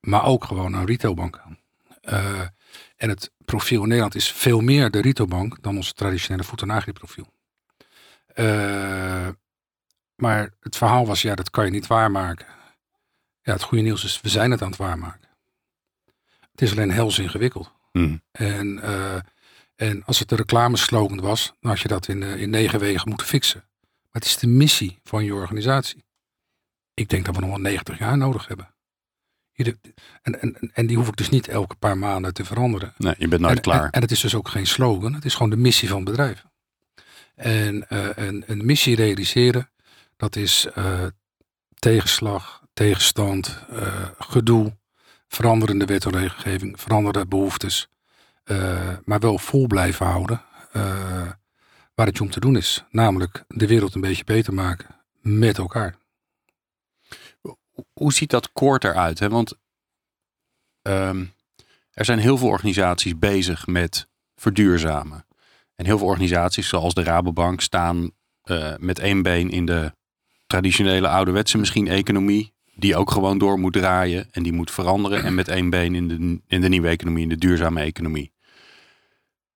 maar 0.00 0.24
ook 0.24 0.44
gewoon 0.44 0.72
een 0.72 0.86
retailbank. 0.86 1.40
Eh, 2.00 2.40
en 2.96 3.08
het 3.08 3.30
profiel 3.44 3.80
in 3.82 3.86
Nederland 3.88 4.14
is 4.14 4.32
veel 4.32 4.60
meer 4.60 4.90
de 4.90 5.00
retailbank 5.00 5.62
dan 5.62 5.76
ons 5.76 5.92
traditionele 5.92 6.44
voet- 6.44 6.62
en 6.62 6.70
agri-profiel. 6.70 7.32
Eh, 8.26 9.28
maar 10.16 10.50
het 10.60 10.76
verhaal 10.76 11.06
was, 11.06 11.22
ja, 11.22 11.34
dat 11.34 11.50
kan 11.50 11.64
je 11.64 11.70
niet 11.70 11.86
waarmaken. 11.86 12.46
Ja, 13.42 13.52
het 13.52 13.62
goede 13.62 13.84
nieuws 13.84 14.04
is, 14.04 14.20
we 14.20 14.28
zijn 14.28 14.50
het 14.50 14.62
aan 14.62 14.68
het 14.68 14.76
waarmaken. 14.78 15.28
Het 16.54 16.62
is 16.62 16.70
alleen 16.70 16.90
hels 16.90 17.18
ingewikkeld. 17.18 17.72
Hm. 17.92 18.16
En, 18.32 18.82
eh, 18.82 19.16
en 19.76 20.04
als 20.04 20.18
het 20.18 20.28
de 20.28 20.36
reclameslogan 20.36 21.20
was, 21.20 21.52
dan 21.60 21.70
had 21.70 21.80
je 21.80 21.88
dat 21.88 22.08
in, 22.08 22.22
eh, 22.22 22.40
in 22.40 22.50
negen 22.50 22.78
wegen 22.78 23.08
moeten 23.08 23.26
fixen. 23.26 23.64
Maar 23.80 24.22
het 24.22 24.24
is 24.24 24.36
de 24.36 24.46
missie 24.46 24.98
van 25.04 25.24
je 25.24 25.34
organisatie. 25.34 26.04
Ik 26.94 27.08
denk 27.08 27.24
dat 27.24 27.34
we 27.34 27.40
nog 27.40 27.50
wel 27.50 27.58
90 27.58 27.98
jaar 27.98 28.16
nodig 28.16 28.46
hebben. 28.46 28.74
En, 29.52 30.40
en, 30.40 30.70
en 30.72 30.86
die 30.86 30.96
hoef 30.96 31.08
ik 31.08 31.16
dus 31.16 31.28
niet 31.28 31.48
elke 31.48 31.74
paar 31.74 31.98
maanden 31.98 32.34
te 32.34 32.44
veranderen. 32.44 32.94
Nee, 32.96 33.14
je 33.18 33.28
bent 33.28 33.40
nooit 33.40 33.56
en, 33.56 33.62
klaar. 33.62 33.84
En, 33.84 33.90
en 33.90 34.00
het 34.00 34.10
is 34.10 34.20
dus 34.20 34.34
ook 34.34 34.48
geen 34.48 34.66
slogan, 34.66 35.14
het 35.14 35.24
is 35.24 35.34
gewoon 35.34 35.50
de 35.50 35.56
missie 35.56 35.88
van 35.88 35.96
het 35.96 36.06
bedrijf. 36.06 36.44
En 37.34 37.88
eh, 37.88 38.08
een, 38.14 38.44
een 38.46 38.66
missie 38.66 38.96
realiseren, 38.96 39.70
dat 40.16 40.36
is 40.36 40.66
tegenslag, 41.74 42.62
tegenstand, 42.72 43.64
gedoe, 44.18 44.76
veranderende 45.34 45.84
wet 45.84 46.04
en 46.04 46.12
regelgeving, 46.12 46.80
veranderde 46.80 47.26
behoeftes. 47.26 47.88
eh, 48.44 48.96
maar 49.04 49.18
wel 49.18 49.38
vol 49.38 49.66
blijven 49.66 50.06
houden 50.06 50.42
eh, 50.72 51.30
waar 51.94 52.06
het 52.06 52.16
je 52.16 52.22
om 52.22 52.30
te 52.30 52.40
doen 52.40 52.56
is. 52.56 52.84
Namelijk 52.90 53.44
de 53.48 53.66
wereld 53.66 53.94
een 53.94 54.00
beetje 54.00 54.24
beter 54.24 54.54
maken 54.54 54.96
met 55.20 55.58
elkaar. 55.58 55.96
Hoe 57.92 58.12
ziet 58.12 58.30
dat 58.30 58.52
koord 58.52 58.84
eruit? 58.84 59.18
Hè? 59.18 59.28
Want 59.28 59.58
ehm, 60.82 61.24
er 61.90 62.04
zijn 62.04 62.18
heel 62.18 62.38
veel 62.38 62.48
organisaties 62.48 63.18
bezig 63.18 63.66
met 63.66 64.08
verduurzamen. 64.36 65.26
En 65.74 65.84
heel 65.84 65.98
veel 65.98 66.06
organisaties, 66.06 66.68
zoals 66.68 66.94
de 66.94 67.02
Rabobank, 67.02 67.60
staan 67.60 68.10
eh, 68.42 68.74
met 68.78 68.98
één 68.98 69.22
been 69.22 69.50
in 69.50 69.66
de 69.66 69.92
traditionele 70.46 71.08
ouderwetse 71.08 71.58
misschien 71.58 71.88
economie. 71.88 72.52
Die 72.76 72.96
ook 72.96 73.10
gewoon 73.10 73.38
door 73.38 73.58
moet 73.58 73.72
draaien 73.72 74.28
en 74.30 74.42
die 74.42 74.52
moet 74.52 74.70
veranderen. 74.70 75.22
En 75.22 75.34
met 75.34 75.48
één 75.48 75.70
been 75.70 75.94
in 75.94 76.08
de, 76.08 76.40
in 76.46 76.60
de 76.60 76.68
nieuwe 76.68 76.88
economie, 76.88 77.22
in 77.22 77.28
de 77.28 77.36
duurzame 77.36 77.80
economie. 77.80 78.32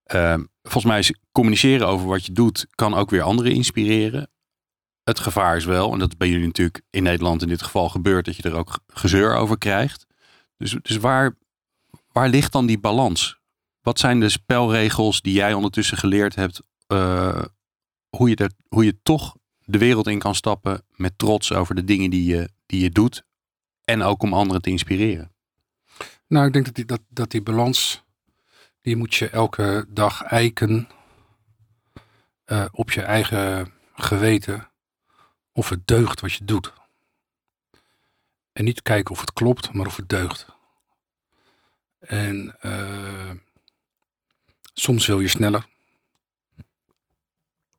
Ehm, 0.04 0.44
volgens 0.62 0.84
mij 0.84 0.98
is 0.98 1.14
communiceren 1.32 1.87
over 1.87 2.06
wat 2.06 2.26
je 2.26 2.32
doet, 2.32 2.66
kan 2.75 2.94
ook 2.94 3.10
weer 3.10 3.22
anderen 3.22 3.52
inspireren. 3.52 4.30
Het 5.04 5.20
gevaar 5.20 5.56
is 5.56 5.64
wel, 5.64 5.92
en 5.92 5.98
dat 5.98 6.16
bij 6.16 6.28
jullie 6.28 6.46
natuurlijk 6.46 6.82
in 6.90 7.02
Nederland 7.02 7.42
in 7.42 7.48
dit 7.48 7.62
geval 7.62 7.88
gebeurt, 7.88 8.25
dat 8.25 8.37
je 8.37 8.42
er 8.42 8.56
ook 8.56 8.78
gezeur 8.87 9.34
over 9.34 9.58
krijgt. 9.58 10.06
Dus, 10.56 10.76
dus 10.82 10.96
waar, 10.96 11.37
waar 12.12 12.28
ligt 12.28 12.52
dan 12.52 12.66
die 12.66 12.78
balans? 12.78 13.38
Wat 13.80 13.98
zijn 13.98 14.20
de 14.20 14.28
spelregels 14.28 15.20
die 15.20 15.32
jij 15.32 15.52
ondertussen 15.52 15.96
geleerd 15.96 16.34
hebt, 16.34 16.62
eh, 16.87 17.44
hoe, 18.08 18.28
je 18.28 18.37
er, 18.37 18.52
hoe 18.68 18.84
je 18.84 18.98
toch 19.02 19.37
de 19.68 19.78
wereld 19.78 20.06
in 20.06 20.18
kan 20.18 20.34
stappen 20.34 20.82
met 20.96 21.18
trots 21.18 21.52
over 21.52 21.75
de 21.75 21.84
dingen 21.84 22.10
die 22.10 22.25
je, 22.25 22.48
die 22.66 22.80
je 22.80 22.90
doet 22.90 23.25
en 23.84 24.02
ook 24.02 24.22
om 24.22 24.34
anderen 24.34 24.62
te 24.62 24.70
inspireren? 24.70 25.32
Nou, 26.26 26.46
ik 26.46 26.52
denk 26.52 26.64
dat 26.64 26.75
die, 26.75 26.84
dat, 26.84 27.00
dat 27.08 27.30
die 27.30 27.42
balans, 27.42 28.02
die 28.80 28.96
moet 28.96 29.14
je 29.14 29.28
elke 29.28 29.87
dag 29.88 30.22
eiken 30.22 30.88
eh, 32.44 32.64
op 32.70 32.90
je 32.90 33.02
eigen 33.02 33.72
geweten 33.94 34.70
of 35.52 35.68
het 35.68 35.87
deugt 35.87 36.20
wat 36.20 36.32
je 36.32 36.44
doet. 36.44 36.72
En 38.52 38.64
niet 38.64 38.82
kijken 38.82 39.10
of 39.10 39.20
het 39.20 39.32
klopt, 39.32 39.72
maar 39.72 39.87
of 39.87 39.96
het 39.96 40.08
deugt. 40.08 40.46
En 41.98 42.56
eh, 42.60 43.30
soms 44.75 45.06
wil 45.06 45.20
je 45.20 45.28
sneller. 45.28 45.66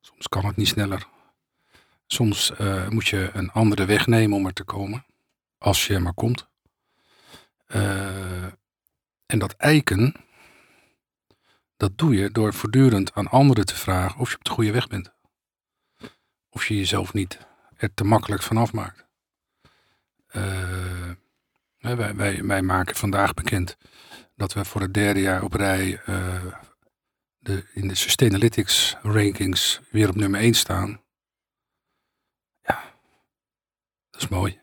Soms 0.00 0.28
kan 0.28 0.46
het 0.46 0.56
niet 0.56 0.68
sneller. 0.68 1.08
Soms 2.12 2.52
eh, 2.56 2.88
moet 2.88 3.08
je 3.08 3.30
een 3.32 3.50
andere 3.50 3.84
weg 3.84 4.06
nemen 4.06 4.36
om 4.36 4.46
er 4.46 4.52
te 4.52 4.64
komen. 4.64 5.04
Als 5.58 5.86
je 5.86 5.98
maar 5.98 6.14
komt. 6.14 6.48
Eh, 7.66 8.44
en 9.26 9.38
dat 9.38 9.52
eiken, 9.52 10.14
dat 11.76 11.98
doe 11.98 12.14
je 12.14 12.30
door 12.30 12.54
voortdurend 12.54 13.14
aan 13.14 13.28
anderen 13.28 13.66
te 13.66 13.74
vragen 13.74 14.20
of 14.20 14.30
je 14.30 14.36
op 14.36 14.44
de 14.44 14.50
goede 14.50 14.72
weg 14.72 14.88
bent. 14.88 15.12
Of 16.48 16.66
je 16.66 16.76
jezelf 16.76 17.12
niet 17.12 17.38
er 17.76 17.94
te 17.94 18.04
makkelijk 18.04 18.42
vanaf 18.42 18.72
maakt. 18.72 19.06
Eh, 20.26 21.10
wij, 21.78 22.14
wij, 22.46 22.62
maken 22.62 22.96
vandaag 22.96 23.34
bekend 23.34 23.76
dat 24.36 24.52
we 24.52 24.64
voor 24.64 24.80
het 24.80 24.94
derde 24.94 25.20
jaar 25.20 25.42
op 25.42 25.52
rij 25.52 26.00
de, 27.38 27.64
in 27.72 27.88
de 27.88 27.94
Sustainalytics 27.94 28.96
rankings 29.02 29.80
weer 29.90 30.08
op 30.08 30.14
nummer 30.14 30.40
1 30.40 30.54
staan. 30.54 31.00
Ja, 32.62 32.94
dat 34.20 34.30
is 34.30 34.36
mooi. 34.36 34.60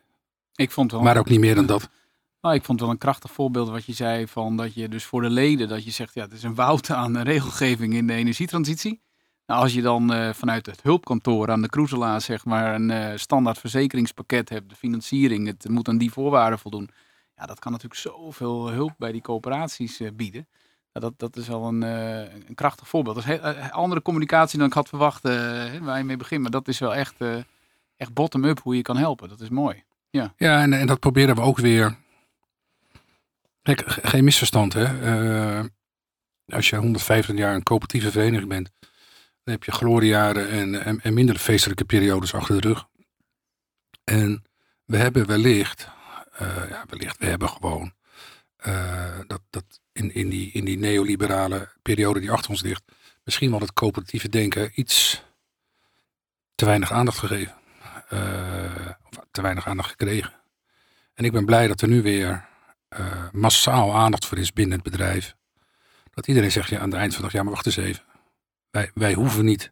Ik 0.56 0.72
vond 0.72 0.92
wel, 0.92 1.02
Maar 1.02 1.18
ook 1.18 1.30
niet 1.30 1.40
meer 1.40 1.56
dan 1.56 1.66
dat. 1.66 1.90
nou, 2.42 2.56
ik 2.56 2.64
vond 2.64 2.80
wel 2.80 2.90
een 2.90 2.98
krachtig 2.98 3.32
voorbeeld 3.32 3.70
wat 3.70 3.86
je 3.86 3.94
zei 3.94 4.28
van 4.28 4.58
dat 4.58 4.74
je 4.74 4.90
dus 4.90 5.04
voor 5.04 5.22
de 5.22 5.30
leden, 5.30 5.68
dat 5.68 5.84
je 5.84 5.92
zegt 5.92 6.14
ja, 6.14 6.22
het 6.22 6.34
is 6.34 6.44
een 6.44 6.56
woud 6.56 6.90
aan 6.90 7.18
regelgeving 7.18 7.94
in 7.94 8.08
de 8.08 8.14
energietransitie. 8.14 9.02
Nou, 9.46 9.62
als 9.62 9.74
je 9.74 9.82
dan 9.82 10.14
eh, 10.14 10.34
vanuit 10.34 10.66
het 10.66 10.82
hulpkantoor 10.82 11.52
aan 11.52 11.62
de 11.62 11.70
cruiselaar 11.70 12.22
zeg 12.22 12.46
maar 12.46 12.76
een 12.76 12.92
eh, 12.92 13.18
standaard 13.18 13.58
verzekeringspakket 13.58 14.50
hebt, 14.50 14.70
de 14.70 14.76
financiering, 14.76 15.48
het 15.48 15.70
moet 15.70 15.88
aan 15.88 15.98
die 15.98 16.12
voorwaarden 16.12 16.60
voldoen. 16.60 16.90
Ja, 17.36 17.46
dat 17.46 17.60
kan 17.60 17.72
natuurlijk 17.72 18.00
zoveel 18.00 18.70
hulp 18.70 18.94
bij 18.98 19.12
die 19.12 19.22
coöperaties 19.22 20.00
eh, 20.00 20.12
bieden. 20.14 20.48
Dat, 20.92 21.14
dat 21.18 21.36
is 21.36 21.48
wel 21.48 21.68
een, 21.68 21.82
een 21.82 22.56
krachtig 22.56 22.88
voorbeeld. 22.88 23.16
Dat 23.16 23.26
is 23.28 23.40
heel, 23.40 23.54
andere 23.72 24.02
communicatie 24.02 24.58
dan 24.58 24.68
ik 24.68 24.74
had 24.74 24.90
verwacht 24.90 25.24
waar 25.82 25.98
je 25.98 26.04
mee 26.04 26.18
begint. 26.18 26.42
Maar 26.42 26.52
dat 26.52 26.68
is 26.68 26.80
wel 26.80 26.96
echt, 26.96 27.16
echt 27.98 28.14
bottom-up 28.14 28.60
hoe 28.62 28.76
je 28.76 28.82
kan 28.82 28.98
helpen. 28.98 29.30
Dat 29.30 29.40
is 29.42 29.50
mooi. 29.50 29.84
Ja, 30.38 30.62
en, 30.62 30.74
en 30.74 30.88
dat 30.88 31.00
proberen 31.00 31.36
we 31.36 31.42
ook 31.42 31.58
weer. 31.58 31.98
Kijk, 33.62 33.84
ge- 33.92 34.08
geen 34.08 34.24
misverstand 34.24 34.74
hè. 34.74 34.84
Eh, 35.60 35.66
als 36.46 36.70
je 36.70 36.76
150 36.76 37.36
jaar 37.38 37.56
een 37.56 37.64
coöperatieve 37.64 38.12
vereniging 38.12 38.50
bent, 38.50 38.72
dan 39.44 39.54
heb 39.54 39.64
je 39.64 39.72
gloriejaren 39.72 40.50
en, 40.50 40.84
en, 40.86 41.02
en 41.02 41.14
minder 41.14 41.38
feestelijke 41.38 41.86
periodes 41.86 42.34
achter 42.34 42.62
de 42.62 42.68
rug. 42.68 42.88
En 44.04 44.44
we 44.86 44.98
hebben 44.98 45.26
wellicht, 45.26 45.88
eh, 46.32 46.70
ja, 46.70 46.86
wellicht, 46.90 47.18
we 47.18 47.26
hebben 47.26 47.50
gewoon 47.50 47.94
eh, 48.58 49.20
dat, 49.28 49.42
dat 49.50 49.80
in, 49.92 50.14
in, 50.14 50.30
die, 50.30 50.52
in 50.52 50.66
die 50.66 50.78
neoliberale 50.78 51.70
periode 51.82 52.20
die 52.20 52.32
achter 52.32 52.50
ons 52.50 52.62
ligt, 52.62 52.84
misschien 53.24 53.52
wel 53.52 53.60
het 53.60 53.74
coöperatieve 53.74 54.30
denken 54.30 54.72
iets 54.76 55.24
te 56.56 56.66
weinig 56.66 56.92
aandacht 56.92 57.18
gegeven. 57.18 57.56
Eh, 58.08 58.90
te 59.32 59.42
weinig 59.42 59.68
aandacht 59.68 59.90
gekregen. 59.90 60.34
En 61.14 61.26
ik 61.26 61.32
ben 61.32 61.46
blij 61.46 61.68
dat 61.68 61.82
er 61.82 61.88
nu 61.88 62.02
weer 62.02 62.46
eh, 62.88 63.30
massaal 63.32 63.96
aandacht 63.96 64.26
voor 64.26 64.38
is 64.38 64.54
binnen 64.54 64.80
het 64.80 64.92
bedrijf. 64.92 65.36
Dat 66.14 66.28
iedereen 66.28 66.52
zegt 66.52 66.70
ja, 66.70 66.80
aan 66.80 66.90
het 66.90 67.00
eind 67.00 67.14
van 67.14 67.22
de 67.22 67.28
dag, 67.28 67.38
ja 67.38 67.44
maar 67.44 67.54
wacht 67.54 67.66
eens 67.66 67.78
even. 67.78 68.04
Wij, 68.70 68.92
wij 68.94 69.14
hoeven 69.14 69.46
niet 69.46 69.72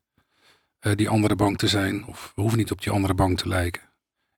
eh, 0.80 0.96
die 0.96 1.10
andere 1.10 1.36
bank 1.36 1.58
te 1.58 1.68
zijn 1.68 2.06
of 2.06 2.32
we 2.36 2.42
hoeven 2.42 2.60
niet 2.60 2.72
op 2.72 2.82
die 2.82 2.92
andere 2.92 3.14
bank 3.14 3.38
te 3.38 3.48
lijken. 3.48 3.82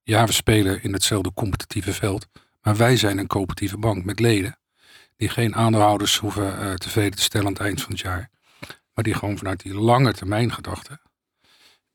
Ja, 0.04 0.26
we 0.26 0.32
spelen 0.32 0.84
in 0.84 0.94
hetzelfde 0.94 1.34
competitieve 1.34 1.94
veld, 1.94 2.28
maar 2.62 2.76
wij 2.76 2.98
zijn 2.98 3.18
een 3.18 3.28
coöperatieve 3.28 3.78
bank 3.78 4.06
met 4.06 4.20
leden 4.20 4.60
die 5.16 5.30
geen 5.30 5.56
aandeelhouders 5.56 6.18
hoeven 6.18 6.80
tevreden 6.80 7.16
te 7.16 7.24
stellen 7.24 7.48
aan 7.48 7.54
het 7.54 7.62
eind 7.62 7.82
van 7.82 7.92
het 7.92 8.00
jaar. 8.00 8.30
Maar 8.94 9.04
die 9.04 9.14
gewoon 9.14 9.38
vanuit 9.38 9.62
die 9.62 9.74
lange 9.74 10.14
termijn 10.14 10.54
gedachte. 10.54 11.00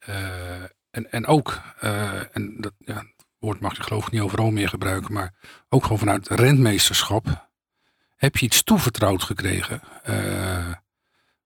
Uh, 0.08 0.64
en, 0.92 1.12
en 1.12 1.26
ook, 1.26 1.60
uh, 1.84 2.36
en 2.36 2.54
dat 2.60 2.72
ja, 2.78 3.04
woord 3.38 3.60
mag 3.60 3.76
je 3.76 3.82
geloof 3.82 4.06
ik 4.06 4.12
niet 4.12 4.20
overal 4.20 4.50
meer 4.50 4.68
gebruiken, 4.68 5.12
maar 5.12 5.34
ook 5.68 5.82
gewoon 5.82 5.98
vanuit 5.98 6.28
rentmeesterschap 6.28 7.48
heb 8.16 8.36
je 8.36 8.46
iets 8.46 8.62
toevertrouwd 8.62 9.22
gekregen 9.22 9.80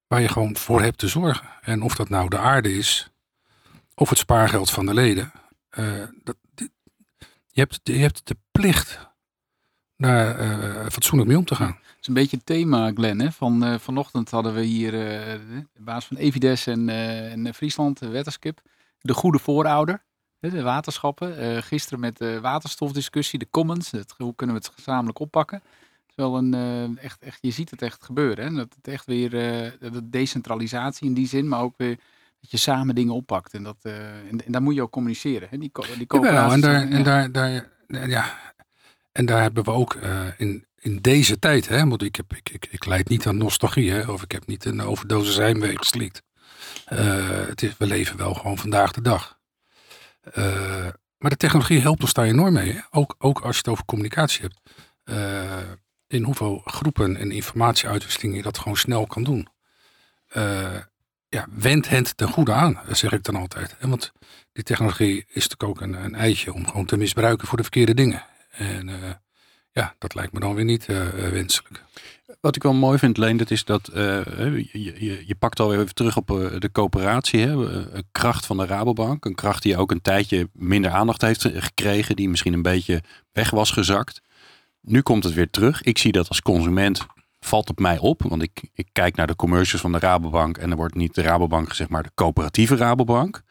waar 0.06 0.20
je 0.20 0.28
gewoon 0.28 0.56
voor 0.56 0.82
hebt 0.82 0.98
te 0.98 1.08
zorgen. 1.08 1.48
En 1.60 1.82
of 1.82 1.94
dat 1.94 2.08
nou 2.08 2.28
de 2.28 2.38
aarde 2.38 2.74
is, 2.74 3.10
of 3.94 4.08
het 4.08 4.18
spaargeld 4.18 4.70
van 4.70 4.86
de 4.86 4.94
leden. 4.94 5.32
dat, 6.24 6.36
je, 6.54 7.60
hebt, 7.60 7.80
je 7.82 7.98
hebt 7.98 8.26
de 8.26 8.36
plicht 8.50 9.08
daar 9.96 10.40
uh, 10.40 10.86
fatsoenlijk 10.90 11.28
mee 11.28 11.38
om 11.38 11.44
te 11.44 11.54
gaan. 11.54 11.78
Het 11.82 12.00
is 12.00 12.08
een 12.08 12.14
beetje 12.14 12.36
het 12.36 12.46
thema, 12.46 12.90
Glenn. 12.94 13.20
Hè? 13.20 13.32
Van, 13.32 13.80
vanochtend 13.80 14.30
hadden 14.30 14.54
we 14.54 14.62
hier 14.62 14.90
de 14.90 15.66
baas 15.78 16.06
van 16.06 16.16
Evides 16.16 16.66
en, 16.66 16.88
en 16.88 17.54
Friesland, 17.54 17.98
Wetterskip, 17.98 18.60
de 19.00 19.14
goede 19.14 19.38
voorouder. 19.38 20.04
De 20.38 20.62
waterschappen. 20.62 21.62
gisteren 21.62 22.00
met 22.00 22.18
de 22.18 22.40
waterstofdiscussie, 22.40 23.38
de 23.38 23.50
commons. 23.50 23.90
Het, 23.90 24.14
hoe 24.16 24.34
kunnen 24.34 24.56
we 24.56 24.62
het 24.62 24.72
gezamenlijk 24.74 25.18
oppakken? 25.18 25.62
Wel 26.14 26.36
een, 26.36 26.98
echt, 26.98 27.22
echt, 27.22 27.38
je 27.40 27.50
ziet 27.50 27.70
het 27.70 27.82
echt 27.82 28.04
gebeuren. 28.04 28.46
Hè? 28.46 28.54
Dat 28.54 28.74
het 28.76 28.88
echt 28.88 29.06
weer 29.06 29.30
de 29.30 30.08
decentralisatie 30.10 31.06
in 31.06 31.14
die 31.14 31.28
zin, 31.28 31.48
maar 31.48 31.60
ook 31.60 31.74
weer 31.76 31.96
dat 32.40 32.50
je 32.50 32.56
samen 32.56 32.94
dingen 32.94 33.14
oppakt. 33.14 33.54
En, 33.54 33.62
dat, 33.62 33.76
en, 33.82 34.44
en 34.44 34.52
daar 34.52 34.62
moet 34.62 34.74
je 34.74 34.82
ook 34.82 34.90
communiceren. 34.90 35.48
Hè? 35.50 35.58
Die, 35.58 35.70
die 35.96 36.04
Jawel, 36.08 36.52
en 36.52 36.60
daar, 36.60 36.90
en 36.90 37.02
daar, 37.02 37.32
daar 37.32 37.68
ja, 37.88 38.54
en 39.12 39.26
daar 39.26 39.42
hebben 39.42 39.64
we 39.64 39.70
ook 39.70 39.94
in, 40.36 40.66
in 40.76 40.98
deze 41.00 41.38
tijd, 41.38 41.68
hè, 41.68 41.88
want 41.88 42.02
ik, 42.02 42.16
heb, 42.16 42.34
ik, 42.34 42.50
ik, 42.50 42.66
ik 42.70 42.84
leid 42.84 43.08
niet 43.08 43.26
aan 43.26 43.36
nostalgie, 43.36 43.90
hè, 43.90 44.10
of 44.10 44.22
ik 44.22 44.32
heb 44.32 44.46
niet 44.46 44.64
een 44.64 44.80
overdosis 44.80 45.36
heimwee 45.36 45.78
geslikt. 45.78 46.22
Uh, 46.92 47.46
het 47.46 47.62
is, 47.62 47.76
we 47.78 47.86
leven 47.86 48.16
wel 48.16 48.34
gewoon 48.34 48.58
vandaag 48.58 48.92
de 48.92 49.02
dag. 49.02 49.38
Uh, 50.34 50.86
maar 51.18 51.30
de 51.30 51.36
technologie 51.36 51.80
helpt 51.80 52.02
ons 52.02 52.12
daar 52.12 52.26
enorm 52.26 52.52
mee. 52.52 52.82
Ook, 52.90 53.14
ook 53.18 53.40
als 53.40 53.52
je 53.52 53.58
het 53.58 53.68
over 53.68 53.84
communicatie 53.84 54.42
hebt. 54.42 54.60
in 56.06 56.22
hoeveel 56.22 56.62
groepen 56.64 57.16
en 57.16 57.30
informatieuitwisseling 57.30 58.36
je 58.36 58.42
dat 58.42 58.58
gewoon 58.58 58.76
snel 58.76 59.06
kan 59.06 59.24
doen. 59.24 59.48
ja, 61.28 61.46
wend 61.50 61.88
het 61.88 62.16
ten 62.16 62.28
goede 62.28 62.52
aan, 62.52 62.80
zeg 62.90 63.12
ik 63.12 63.22
dan 63.22 63.36
altijd. 63.36 63.76
Want 63.80 64.12
die 64.52 64.64
technologie 64.64 65.24
is 65.28 65.48
natuurlijk 65.48 65.62
ook 65.62 65.80
een, 65.80 66.04
een 66.04 66.14
eitje 66.14 66.52
om 66.52 66.66
gewoon 66.66 66.86
te 66.86 66.96
misbruiken 66.96 67.46
voor 67.48 67.56
de 67.56 67.62
verkeerde 67.62 67.94
dingen. 67.94 68.24
En 68.50 68.90
ja, 69.72 69.94
dat 69.98 70.14
lijkt 70.14 70.32
me 70.32 70.40
dan 70.40 70.54
weer 70.54 70.64
niet 70.64 70.86
wenselijk. 71.14 71.82
Wat 72.40 72.56
ik 72.56 72.62
wel 72.62 72.74
mooi 72.74 72.98
vind, 72.98 73.16
Leen, 73.16 73.36
dat 73.36 73.50
is 73.50 73.64
dat 73.64 73.90
uh, 73.94 73.96
je, 73.96 74.68
je, 75.04 75.22
je, 75.26 75.34
pakt 75.38 75.60
alweer 75.60 75.80
even 75.80 75.94
terug 75.94 76.16
op 76.16 76.26
de 76.58 76.68
coöperatie. 76.72 77.40
Hè? 77.40 77.52
Een 77.94 78.08
kracht 78.12 78.46
van 78.46 78.56
de 78.56 78.66
Rabobank. 78.66 79.24
Een 79.24 79.34
kracht 79.34 79.62
die 79.62 79.76
ook 79.76 79.90
een 79.90 80.02
tijdje 80.02 80.48
minder 80.52 80.90
aandacht 80.90 81.22
heeft 81.22 81.42
gekregen. 81.42 82.16
Die 82.16 82.28
misschien 82.28 82.52
een 82.52 82.62
beetje 82.62 83.02
weg 83.32 83.50
was 83.50 83.70
gezakt. 83.70 84.20
Nu 84.80 85.00
komt 85.02 85.24
het 85.24 85.34
weer 85.34 85.50
terug. 85.50 85.82
Ik 85.82 85.98
zie 85.98 86.12
dat 86.12 86.28
als 86.28 86.42
consument 86.42 87.06
valt 87.40 87.70
op 87.70 87.78
mij 87.78 87.98
op. 87.98 88.22
Want 88.22 88.42
ik, 88.42 88.68
ik 88.74 88.88
kijk 88.92 89.16
naar 89.16 89.26
de 89.26 89.36
commercials 89.36 89.80
van 89.80 89.92
de 89.92 89.98
Rabobank. 89.98 90.58
En 90.58 90.70
er 90.70 90.76
wordt 90.76 90.94
niet 90.94 91.14
de 91.14 91.22
Rabobank 91.22 91.68
gezegd, 91.68 91.90
maar 91.90 92.02
de 92.02 92.10
coöperatieve 92.14 92.76
Rabobank. 92.76 93.42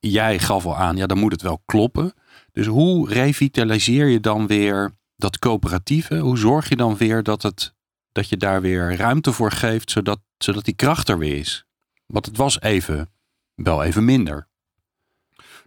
Jij 0.00 0.38
gaf 0.38 0.66
al 0.66 0.76
aan, 0.76 0.96
ja, 0.96 1.06
dan 1.06 1.18
moet 1.18 1.32
het 1.32 1.42
wel 1.42 1.62
kloppen. 1.64 2.14
Dus 2.52 2.66
hoe 2.66 3.08
revitaliseer 3.08 4.06
je 4.06 4.20
dan 4.20 4.46
weer 4.46 4.94
dat 5.16 5.38
coöperatieve? 5.38 6.18
Hoe 6.18 6.38
zorg 6.38 6.68
je 6.68 6.76
dan 6.76 6.96
weer 6.96 7.22
dat, 7.22 7.42
het, 7.42 7.74
dat 8.16 8.28
je 8.28 8.36
daar 8.36 8.60
weer 8.60 8.96
ruimte 8.96 9.32
voor 9.32 9.50
geeft, 9.50 9.90
zodat, 9.90 10.20
zodat 10.38 10.64
die 10.64 10.74
kracht 10.74 11.08
er 11.08 11.18
weer 11.18 11.36
is? 11.36 11.66
Want 12.06 12.26
het 12.26 12.36
was 12.36 12.60
even, 12.60 13.10
wel 13.54 13.82
even 13.82 14.04
minder. 14.04 14.48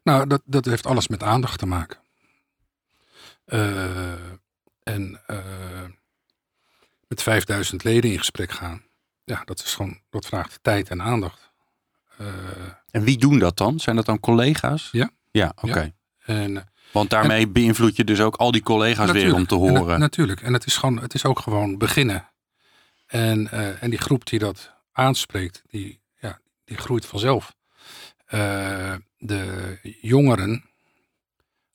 Nou, 0.04 0.28
dat, 0.28 0.42
dat 0.46 0.66
heeft 0.66 0.86
alles 0.86 1.08
met 1.08 1.24
aandacht 1.24 1.60
te 1.60 1.66
maken. 1.66 2.00
Uh, 3.46 4.12
en 4.84 5.22
uh, 5.28 5.38
met 7.08 7.24
5000 7.24 7.84
leden 7.84 8.12
in 8.12 8.18
gesprek 8.18 8.52
gaan. 8.52 8.84
Ja, 9.24 9.42
dat 9.46 9.60
is 9.60 9.74
gewoon, 9.74 10.00
dat 10.10 10.26
vraagt 10.26 10.60
tijd 10.62 10.90
en 10.90 11.02
aandacht. 11.02 11.52
Uh, 12.22 12.28
en 12.92 13.04
wie 13.04 13.18
doen 13.18 13.40
dat 13.40 13.58
dan? 13.58 13.80
Zijn 13.80 13.96
dat 13.96 14.06
dan 14.06 14.20
collega's? 14.20 14.90
Ja. 14.92 15.10
Ja, 15.32 15.54
oké. 15.56 15.82
Ja. 15.82 15.92
En 16.26 16.70
want 16.92 17.10
daarmee 17.10 17.48
beïnvloed 17.48 17.96
je 17.96 18.04
dus 18.04 18.22
ook 18.22 18.36
al 18.36 18.52
die 18.52 18.64
collega's 18.64 19.12
weer 19.12 19.34
om 19.34 19.46
te 19.46 19.56
horen. 19.56 19.94
En, 19.94 20.00
natuurlijk. 20.00 20.42
En 20.42 20.54
het 20.54 20.66
is, 20.66 20.78
gewoon, 20.78 21.02
het 21.02 21.14
is 21.14 21.26
ook 21.26 21.40
gewoon 21.40 21.78
beginnen. 21.78 22.30
En, 23.10 23.50
uh, 23.54 23.84
en 23.84 23.90
die 23.90 24.00
groep 24.00 24.26
die 24.26 24.40
dat 24.40 24.74
aanspreekt, 24.92 25.64
die, 25.68 26.02
ja, 26.20 26.40
die 26.64 26.78
groeit 26.78 27.06
vanzelf. 27.06 27.56
Uh, 28.26 28.96
de 29.18 29.78
jongeren, 30.02 30.70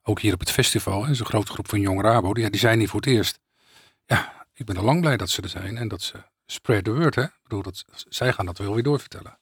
ook 0.03 0.21
hier 0.21 0.33
op 0.33 0.41
het 0.41 0.51
festival, 0.51 1.07
is 1.07 1.21
een 1.21 1.27
grote 1.27 1.53
groep 1.53 1.69
van 1.69 1.81
Jong 1.81 2.03
Rabo, 2.03 2.35
die, 2.35 2.51
die 2.51 2.61
zijn 2.61 2.79
hier 2.79 2.89
voor 2.89 3.01
het 3.01 3.09
eerst. 3.09 3.41
Ja, 4.07 4.47
ik 4.53 4.67
ben 4.67 4.77
al 4.77 4.85
lang 4.85 5.01
blij 5.01 5.17
dat 5.17 5.31
ze 5.31 5.43
er 5.43 5.49
zijn 5.49 5.77
en 5.77 5.89
dat 5.89 6.03
ze 6.03 6.23
spread 6.47 6.85
the 6.85 6.95
word. 6.95 7.15
Hè? 7.15 7.23
Ik 7.23 7.41
bedoel, 7.43 7.63
dat, 7.63 7.85
zij 8.09 8.33
gaan 8.33 8.47
dat 8.47 8.59
wel 8.59 8.75
weer 8.75 8.83
doorvertellen. 8.83 9.39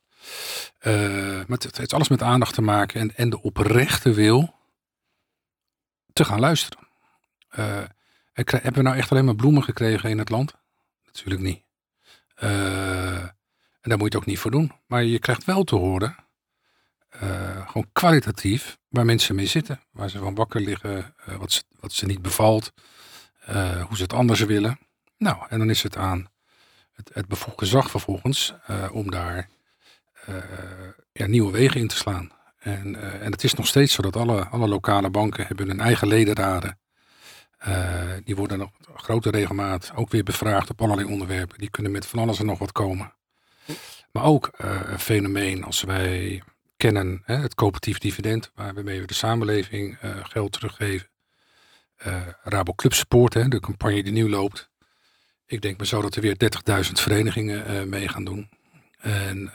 Uh, 0.82 0.94
maar 1.24 1.44
het, 1.48 1.62
het 1.62 1.76
heeft 1.76 1.92
alles 1.92 2.08
met 2.08 2.22
aandacht 2.22 2.54
te 2.54 2.62
maken 2.62 3.00
en, 3.00 3.16
en 3.16 3.30
de 3.30 3.42
oprechte 3.42 4.12
wil 4.12 4.54
te 6.12 6.24
gaan 6.24 6.40
luisteren. 6.40 6.88
Uh, 7.58 7.82
hebben 8.32 8.74
we 8.74 8.82
nou 8.82 8.96
echt 8.96 9.10
alleen 9.10 9.24
maar 9.24 9.34
bloemen 9.34 9.62
gekregen 9.62 10.10
in 10.10 10.18
het 10.18 10.28
land? 10.28 10.54
Natuurlijk 11.04 11.42
niet. 11.42 11.62
Uh, 12.42 13.22
en 13.80 13.88
daar 13.90 13.98
moet 13.98 13.98
je 13.98 14.04
het 14.04 14.16
ook 14.16 14.26
niet 14.26 14.38
voor 14.38 14.50
doen. 14.50 14.72
Maar 14.86 15.04
je 15.04 15.18
krijgt 15.18 15.44
wel 15.44 15.64
te 15.64 15.76
horen, 15.76 16.16
uh, 17.22 17.66
gewoon 17.66 17.88
kwalitatief, 17.92 18.78
waar 18.88 19.04
mensen 19.04 19.34
mee 19.34 19.46
zitten. 19.46 19.80
Waar 19.90 20.10
ze 20.10 20.18
van 20.18 20.34
wakker 20.34 20.60
liggen, 20.60 21.14
wat, 21.38 21.52
ze, 21.52 21.62
wat 21.80 21.92
ze 21.92 22.06
niet 22.06 22.22
bevalt, 22.22 22.72
hoe 23.86 23.96
ze 23.96 24.02
het 24.02 24.12
anders 24.12 24.40
willen. 24.40 24.78
Nou, 25.18 25.46
en 25.48 25.58
dan 25.58 25.70
is 25.70 25.82
het 25.82 25.96
aan 25.96 26.26
het, 26.92 27.10
het 27.12 27.28
bevoegd 27.28 27.58
gezag 27.58 27.90
vervolgens 27.90 28.54
om 28.90 29.10
daar 29.10 29.48
ja, 31.12 31.26
nieuwe 31.26 31.52
wegen 31.52 31.80
in 31.80 31.88
te 31.88 31.96
slaan. 31.96 32.32
En, 32.62 32.94
uh, 32.94 33.22
en 33.22 33.32
het 33.32 33.44
is 33.44 33.54
nog 33.54 33.66
steeds 33.66 33.94
zo 33.94 34.02
dat 34.02 34.16
alle, 34.16 34.46
alle 34.46 34.68
lokale 34.68 35.10
banken 35.10 35.46
hebben 35.46 35.68
hun 35.68 35.80
eigen 35.80 36.08
ledenraden. 36.08 36.78
Uh, 37.68 38.12
die 38.24 38.36
worden 38.36 38.58
nog 38.58 38.70
grote 38.94 39.30
regelmaat 39.30 39.92
ook 39.94 40.10
weer 40.10 40.22
bevraagd 40.22 40.70
op 40.70 40.82
allerlei 40.82 41.08
onderwerpen. 41.08 41.58
Die 41.58 41.70
kunnen 41.70 41.92
met 41.92 42.06
van 42.06 42.18
alles 42.18 42.38
en 42.38 42.46
nog 42.46 42.58
wat 42.58 42.72
komen. 42.72 43.14
Maar 44.12 44.24
ook 44.24 44.50
uh, 44.60 44.80
een 44.84 44.98
fenomeen 44.98 45.64
als 45.64 45.82
wij 45.82 46.42
kennen 46.76 47.22
hè, 47.24 47.36
het 47.36 47.54
coöperatief 47.54 47.98
dividend, 47.98 48.50
waarmee 48.54 49.00
we 49.00 49.06
de 49.06 49.14
samenleving 49.14 49.98
geld 50.22 50.52
teruggeven. 50.52 51.10
Rabo 52.42 52.74
Club 52.74 52.92
Support, 52.92 53.34
hè, 53.34 53.48
de 53.48 53.60
campagne 53.60 54.02
die 54.02 54.12
nu 54.12 54.28
loopt. 54.28 54.70
Ik 55.46 55.60
denk 55.60 55.76
maar 55.76 55.86
zo 55.86 56.02
dat 56.02 56.14
er 56.14 56.20
weer 56.20 56.36
30.000 56.84 56.92
verenigingen 56.92 57.88
mee 57.88 58.08
gaan 58.08 58.24
doen. 58.24 58.50
En, 58.98 59.50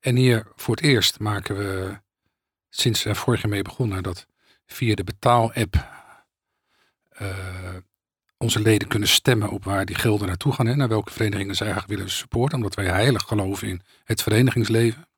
en 0.00 0.16
hier 0.16 0.46
voor 0.56 0.74
het 0.74 0.84
eerst 0.84 1.18
maken 1.18 1.56
we 1.56 2.00
sinds 2.68 3.04
er 3.04 3.16
vorig 3.16 3.40
jaar 3.40 3.50
mee 3.50 3.62
begonnen 3.62 4.02
dat 4.02 4.26
via 4.66 4.94
de 4.94 5.04
betaal-app 5.04 5.99
onze 8.36 8.60
leden 8.60 8.88
kunnen 8.88 9.08
stemmen 9.08 9.50
op 9.50 9.64
waar 9.64 9.84
die 9.84 9.96
gelden 9.96 10.26
naartoe 10.26 10.52
gaan. 10.52 10.66
Hè, 10.66 10.76
naar 10.76 10.88
welke 10.88 11.12
verenigingen 11.12 11.54
zij 11.54 11.70
graag 11.70 11.86
willen 11.86 12.10
supporten. 12.10 12.56
Omdat 12.56 12.74
wij 12.74 12.86
heilig 12.86 13.22
geloven 13.22 13.68
in 13.68 13.82
het 14.04 14.22
verenigingsleven. 14.22 15.08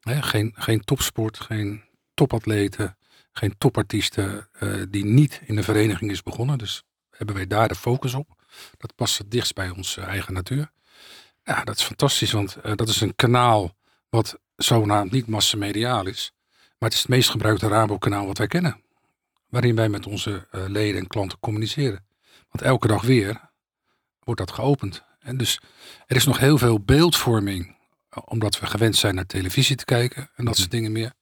Hè, 0.00 0.22
geen, 0.22 0.52
geen 0.56 0.80
topsport, 0.80 1.40
geen 1.40 1.84
topatleten, 2.14 2.96
geen 3.32 3.54
topartiesten 3.58 4.48
uh, 4.60 4.82
die 4.88 5.04
niet 5.04 5.40
in 5.44 5.56
de 5.56 5.62
vereniging 5.62 6.10
is 6.10 6.22
begonnen. 6.22 6.58
Dus 6.58 6.82
hebben 7.10 7.34
wij 7.34 7.46
daar 7.46 7.68
de 7.68 7.74
focus 7.74 8.14
op. 8.14 8.28
Dat 8.76 8.94
past 8.94 9.18
het 9.18 9.30
dichtst 9.30 9.54
bij 9.54 9.70
onze 9.70 10.00
eigen 10.00 10.32
natuur. 10.32 10.70
Ja, 11.44 11.64
dat 11.64 11.76
is 11.76 11.84
fantastisch, 11.84 12.32
want 12.32 12.56
uh, 12.64 12.72
dat 12.74 12.88
is 12.88 13.00
een 13.00 13.14
kanaal 13.14 13.76
wat 14.08 14.38
zogenaamd 14.56 15.12
niet 15.12 15.26
massamediaal 15.26 16.06
is. 16.06 16.32
Maar 16.50 16.88
het 16.88 16.92
is 16.92 16.98
het 16.98 17.08
meest 17.08 17.30
gebruikte 17.30 17.68
Rabo-kanaal 17.68 18.26
wat 18.26 18.38
wij 18.38 18.46
kennen. 18.46 18.84
Waarin 19.48 19.74
wij 19.74 19.88
met 19.88 20.06
onze 20.06 20.46
uh, 20.52 20.64
leden 20.68 21.00
en 21.00 21.06
klanten 21.06 21.38
communiceren. 21.38 22.06
Want 22.50 22.62
elke 22.64 22.86
dag 22.86 23.02
weer 23.02 23.50
wordt 24.24 24.40
dat 24.40 24.52
geopend. 24.52 25.04
En 25.18 25.36
dus 25.36 25.60
er 26.06 26.16
is 26.16 26.24
nog 26.24 26.38
heel 26.38 26.58
veel 26.58 26.80
beeldvorming. 26.80 27.74
Omdat 28.24 28.60
we 28.60 28.66
gewend 28.66 28.96
zijn 28.96 29.14
naar 29.14 29.26
televisie 29.26 29.76
te 29.76 29.84
kijken 29.84 30.30
en 30.34 30.44
dat 30.44 30.56
soort 30.56 30.70
dingen 30.70 30.92
meer. 30.92 31.12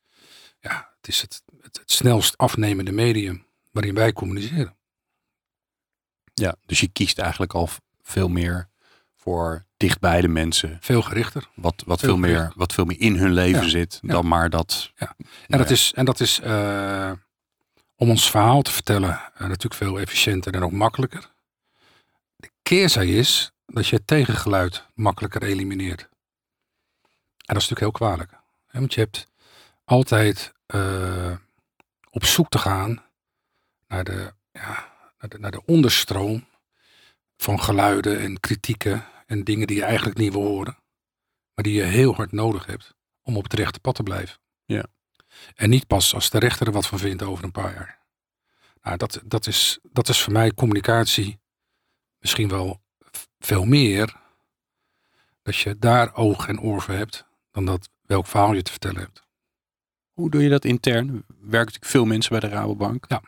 Ja, 0.61 0.93
het 0.97 1.09
is 1.09 1.21
het, 1.21 1.43
het, 1.63 1.79
het 1.79 1.91
snelst 1.93 2.37
afnemende 2.39 2.93
medium 2.93 3.47
waarin 3.73 3.95
wij 3.95 4.13
communiceren. 4.13 4.77
Ja, 6.35 6.57
dus 6.67 6.81
je 6.81 6.89
kiest 6.89 7.19
eigenlijk 7.19 7.55
al 7.55 7.69
veel 8.03 8.29
meer 8.29 8.69
voor 9.15 9.65
dichtbij 9.77 10.21
de 10.21 10.29
mensen. 10.29 10.79
Veel 10.81 11.03
gerichter. 11.03 11.49
Wat, 11.55 11.83
wat, 11.87 11.99
Veel 12.01 12.09
veel, 12.09 12.19
meer, 12.19 12.53
wat 12.57 12.73
veel 12.73 12.85
meer 12.85 13.01
in 13.01 13.17
hun 13.17 13.33
leven 13.33 13.63
Ja. 13.63 13.69
zit 13.69 13.99
Ja. 14.03 14.13
dan 14.13 14.27
maar 14.29 14.51
dat. 14.51 14.93
Ja. 14.97 15.17
En 15.47 15.59
dat 15.59 15.71
is, 15.71 15.93
en 15.95 16.05
dat 16.05 16.21
is 16.21 16.41
eh, 16.41 17.13
om 17.97 18.11
ons 18.11 18.31
verhaal 18.31 18.63
te 18.63 18.73
vertellen 18.73 19.11
eh, 19.11 19.41
natuurlijk 19.41 19.75
veel 19.75 20.01
efficiënter 20.01 20.55
en 20.55 20.63
ook 20.63 20.73
makkelijker. 20.73 21.33
De 22.37 22.51
keerzij 22.63 23.09
is 23.09 23.53
dat 23.67 23.87
je 23.87 23.97
het 23.97 24.07
tegengeluid 24.07 24.87
makkelijker 24.95 25.43
elimineert. 25.43 26.01
En 26.01 27.55
dat 27.55 27.63
is 27.63 27.69
natuurlijk 27.69 27.81
heel 27.81 28.09
kwalijk. 28.09 28.31
Hè, 28.67 28.79
Want 28.79 28.95
je 28.95 29.01
hebt 29.01 29.27
altijd 29.85 30.53
eh, 30.67 31.37
op 32.11 32.25
zoek 32.25 32.49
te 32.49 32.59
gaan 32.59 33.05
naar 33.89 34.05
de, 34.05 34.33
ja, 34.53 34.93
naar, 35.19 35.29
de, 35.29 35.39
naar 35.39 35.51
de 35.51 35.65
onderstroom 35.65 36.47
van 37.37 37.61
geluiden 37.61 38.21
en 38.21 38.41
kritieken 38.41 39.07
en 39.27 39.45
dingen 39.45 39.67
die 39.67 39.77
je 39.77 39.85
eigenlijk 39.85 40.19
niet 40.19 40.33
wil 40.33 40.43
horen. 40.43 40.79
Maar 41.55 41.65
die 41.65 41.75
je 41.75 41.83
heel 41.83 42.15
hard 42.15 42.33
nodig 42.33 42.67
hebt 42.67 42.95
om 43.23 43.37
op 43.37 43.43
het 43.43 43.53
rechte 43.53 43.81
pad 43.81 43.95
te 43.95 44.03
blijven. 44.03 44.39
En 45.55 45.71
niet 45.71 45.87
pas 45.87 46.15
als 46.15 46.31
de 46.31 46.39
rechter 46.39 46.67
er 46.67 46.73
wat 46.73 46.87
van 46.87 46.99
vindt 46.99 47.23
over 47.23 47.45
een 47.45 47.53
paar 47.53 47.75
jaar. 47.75 47.99
Nou, 48.83 48.97
dat, 48.97 49.21
dat, 49.25 49.47
is, 49.47 49.79
dat 49.83 50.09
is 50.09 50.23
voor 50.23 50.33
mij 50.33 50.53
communicatie 50.53 51.39
misschien 52.19 52.49
wel 52.49 52.83
veel 53.39 53.65
meer. 53.65 54.17
Dat 55.43 55.57
je 55.57 55.79
daar 55.79 56.15
oog 56.15 56.49
en 56.49 56.61
oor 56.61 56.83
voor 56.83 56.95
hebt. 56.95 57.25
Dan 57.51 57.65
dat 57.65 57.89
welk 58.03 58.27
verhaal 58.27 58.53
je 58.53 58.63
te 58.63 58.71
vertellen 58.71 59.01
hebt. 59.01 59.23
Hoe 60.13 60.31
doe 60.31 60.43
je 60.43 60.49
dat 60.49 60.65
intern? 60.65 61.09
Er 61.09 61.13
werken 61.15 61.51
natuurlijk 61.51 61.85
veel 61.85 62.05
mensen 62.05 62.31
bij 62.31 62.41
de 62.41 62.55
Rabobank. 62.55 63.05
Ja. 63.09 63.23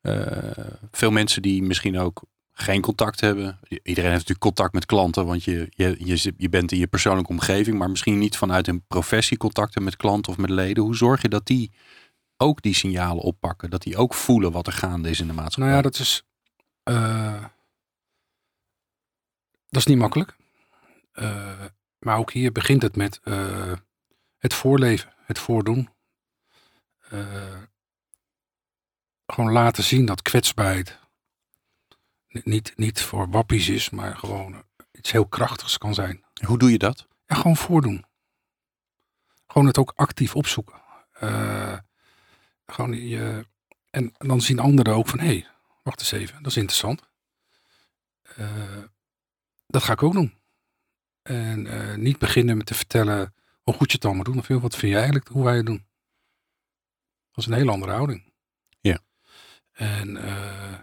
Eh, 0.00 0.74
veel 0.90 1.10
mensen 1.10 1.42
die 1.42 1.62
misschien 1.62 1.98
ook 1.98 2.22
geen 2.52 2.80
contact 2.80 3.20
hebben. 3.20 3.58
Iedereen 3.68 4.10
heeft 4.10 4.28
natuurlijk 4.28 4.40
contact 4.40 4.72
met 4.72 4.86
klanten, 4.86 5.26
want 5.26 5.44
je, 5.44 5.66
je, 5.70 5.96
je, 5.98 6.34
je 6.36 6.48
bent 6.48 6.72
in 6.72 6.78
je 6.78 6.86
persoonlijke 6.86 7.30
omgeving, 7.30 7.78
maar 7.78 7.90
misschien 7.90 8.18
niet 8.18 8.36
vanuit 8.36 8.66
een 8.68 8.84
professie 8.86 9.36
contacten 9.36 9.84
met 9.84 9.96
klanten 9.96 10.32
of 10.32 10.38
met 10.38 10.50
leden. 10.50 10.82
Hoe 10.82 10.96
zorg 10.96 11.22
je 11.22 11.28
dat 11.28 11.46
die 11.46 11.72
ook 12.36 12.62
die 12.62 12.74
signalen 12.74 13.22
oppakken? 13.22 13.70
Dat 13.70 13.82
die 13.82 13.96
ook 13.96 14.14
voelen 14.14 14.52
wat 14.52 14.66
er 14.66 14.72
gaande 14.72 15.10
is 15.10 15.20
in 15.20 15.26
de 15.26 15.32
maatschappij? 15.32 15.64
Nou 15.72 15.76
ja, 15.76 15.82
dat 15.90 15.98
is. 15.98 16.22
eh, 16.82 17.44
dat 19.68 19.80
is 19.80 19.86
niet 19.86 19.98
makkelijk. 19.98 20.36
Eh, 21.12 21.64
maar 21.98 22.18
ook 22.18 22.32
hier 22.32 22.52
begint 22.52 22.82
het 22.82 22.96
met 22.96 23.20
eh, 23.22 23.72
het 24.38 24.54
voorleven, 24.54 25.12
het 25.24 25.38
voordoen. 25.38 25.88
Gewoon 29.26 29.52
laten 29.52 29.84
zien 29.84 30.06
dat 30.06 30.22
kwetsbaarheid 30.22 30.98
niet, 32.30 32.72
niet 32.76 33.02
voor 33.02 33.30
wappies 33.30 33.68
is, 33.68 33.90
maar 33.90 34.16
gewoon 34.16 34.64
iets 34.92 35.10
heel 35.12 35.26
krachtigs 35.26 35.78
kan 35.78 35.94
zijn. 35.94 36.24
Hoe 36.46 36.58
doe 36.58 36.70
je 36.70 36.78
dat? 36.78 37.06
Ja, 37.26 37.34
gewoon 37.34 37.56
voordoen. 37.56 38.04
Gewoon 39.46 39.66
het 39.66 39.78
ook 39.78 39.92
actief 39.96 40.36
opzoeken. 40.36 40.82
Eh, 41.12 41.78
gewoon 42.66 42.92
je, 42.92 43.46
en 43.90 44.12
dan 44.18 44.40
zien 44.40 44.58
anderen 44.58 44.94
ook 44.94 45.08
van, 45.08 45.18
hé, 45.18 45.26
hey, 45.26 45.46
wacht 45.82 46.00
eens 46.00 46.12
even, 46.12 46.42
dat 46.42 46.50
is 46.50 46.56
interessant. 46.56 47.08
Eh, 48.22 48.84
dat 49.66 49.82
ga 49.82 49.92
ik 49.92 50.02
ook 50.02 50.12
doen. 50.12 50.38
En 51.22 51.66
eh, 51.66 51.96
niet 51.96 52.18
beginnen 52.18 52.56
met 52.56 52.66
te 52.66 52.74
vertellen 52.74 53.34
hoe 53.62 53.74
goed 53.74 53.90
je 53.90 53.96
het 53.96 54.04
allemaal 54.04 54.24
doet. 54.24 54.36
Of 54.36 54.62
wat 54.62 54.76
vind 54.76 54.92
je 54.92 54.98
eigenlijk 54.98 55.28
hoe 55.28 55.44
wij 55.44 55.56
het 55.56 55.66
doen? 55.66 55.86
Dat 57.30 57.44
is 57.44 57.46
een 57.46 57.52
hele 57.52 57.70
andere 57.70 57.92
houding. 57.92 58.32
Ja. 58.80 58.98
En, 59.72 60.16
eh, 60.16 60.78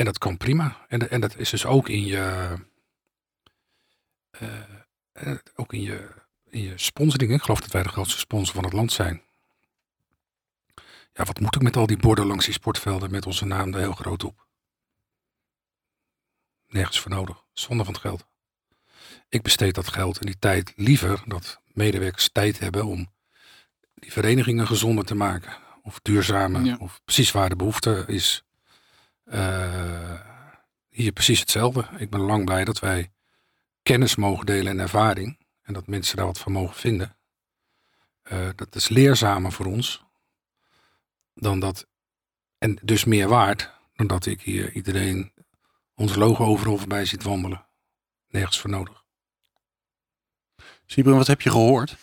en 0.00 0.06
dat 0.06 0.18
kan 0.18 0.36
prima. 0.36 0.76
En, 0.88 1.10
en 1.10 1.20
dat 1.20 1.36
is 1.36 1.50
dus 1.50 1.66
ook 1.66 1.88
in 1.88 2.04
je, 2.04 2.54
eh, 4.30 5.34
ook 5.54 5.72
in 5.72 5.82
je, 5.82 6.08
in 6.48 6.62
je 6.62 6.72
sponsoring. 6.78 7.32
Ik 7.32 7.42
geloof 7.42 7.60
dat 7.60 7.72
wij 7.72 7.82
de 7.82 7.88
grootste 7.88 8.18
sponsor 8.18 8.54
van 8.54 8.64
het 8.64 8.72
land 8.72 8.92
zijn. 8.92 9.22
Ja, 11.12 11.24
wat 11.24 11.40
moet 11.40 11.54
ik 11.54 11.62
met 11.62 11.76
al 11.76 11.86
die 11.86 11.96
borden 11.96 12.26
langs 12.26 12.44
die 12.44 12.54
sportvelden 12.54 13.10
met 13.10 13.26
onze 13.26 13.44
naam 13.44 13.74
er 13.74 13.80
heel 13.80 13.92
groot 13.92 14.24
op? 14.24 14.46
Nergens 16.68 17.00
voor 17.00 17.10
nodig. 17.10 17.44
Zonde 17.52 17.84
van 17.84 17.92
het 17.92 18.02
geld. 18.02 18.26
Ik 19.28 19.42
besteed 19.42 19.74
dat 19.74 19.88
geld 19.88 20.18
en 20.18 20.26
die 20.26 20.38
tijd 20.38 20.72
liever 20.76 21.22
dat 21.26 21.60
medewerkers 21.64 22.28
tijd 22.28 22.58
hebben 22.58 22.84
om 22.84 23.12
die 23.94 24.12
verenigingen 24.12 24.66
gezonder 24.66 25.04
te 25.04 25.14
maken. 25.14 25.56
Of 25.82 26.00
duurzamer. 26.02 26.64
Ja. 26.64 26.76
Of 26.78 27.00
precies 27.04 27.30
waar 27.30 27.48
de 27.48 27.56
behoefte 27.56 28.04
is. 28.06 28.44
Eh, 29.30 30.20
hier 30.88 31.12
precies 31.12 31.40
hetzelfde. 31.40 31.88
Ik 31.96 32.10
ben 32.10 32.20
lang 32.20 32.44
blij 32.44 32.64
dat 32.64 32.78
wij 32.78 33.12
kennis 33.82 34.16
mogen 34.16 34.46
delen 34.46 34.72
en 34.72 34.78
ervaring. 34.78 35.38
En 35.62 35.72
dat 35.72 35.86
mensen 35.86 36.16
daar 36.16 36.26
wat 36.26 36.38
van 36.38 36.52
mogen 36.52 36.76
vinden. 36.76 37.16
Eh, 38.22 38.48
dat 38.56 38.74
is 38.74 38.88
leerzamer 38.88 39.52
voor 39.52 39.66
ons. 39.66 40.04
Dan 41.34 41.60
dat. 41.60 41.86
En 42.58 42.78
dus 42.82 43.04
meer 43.04 43.28
waard. 43.28 43.70
Dan 43.94 44.06
dat 44.06 44.26
ik 44.26 44.40
hier 44.40 44.72
iedereen 44.72 45.32
ons 45.94 46.14
logo 46.14 46.44
overal 46.44 46.78
voorbij 46.78 47.04
ziet 47.04 47.22
wandelen. 47.22 47.66
Nergens 48.28 48.60
voor 48.60 48.70
nodig. 48.70 49.04
Sibren, 50.86 51.16
wat 51.16 51.26
heb 51.26 51.40
je 51.40 51.50
gehoord? 51.50 51.96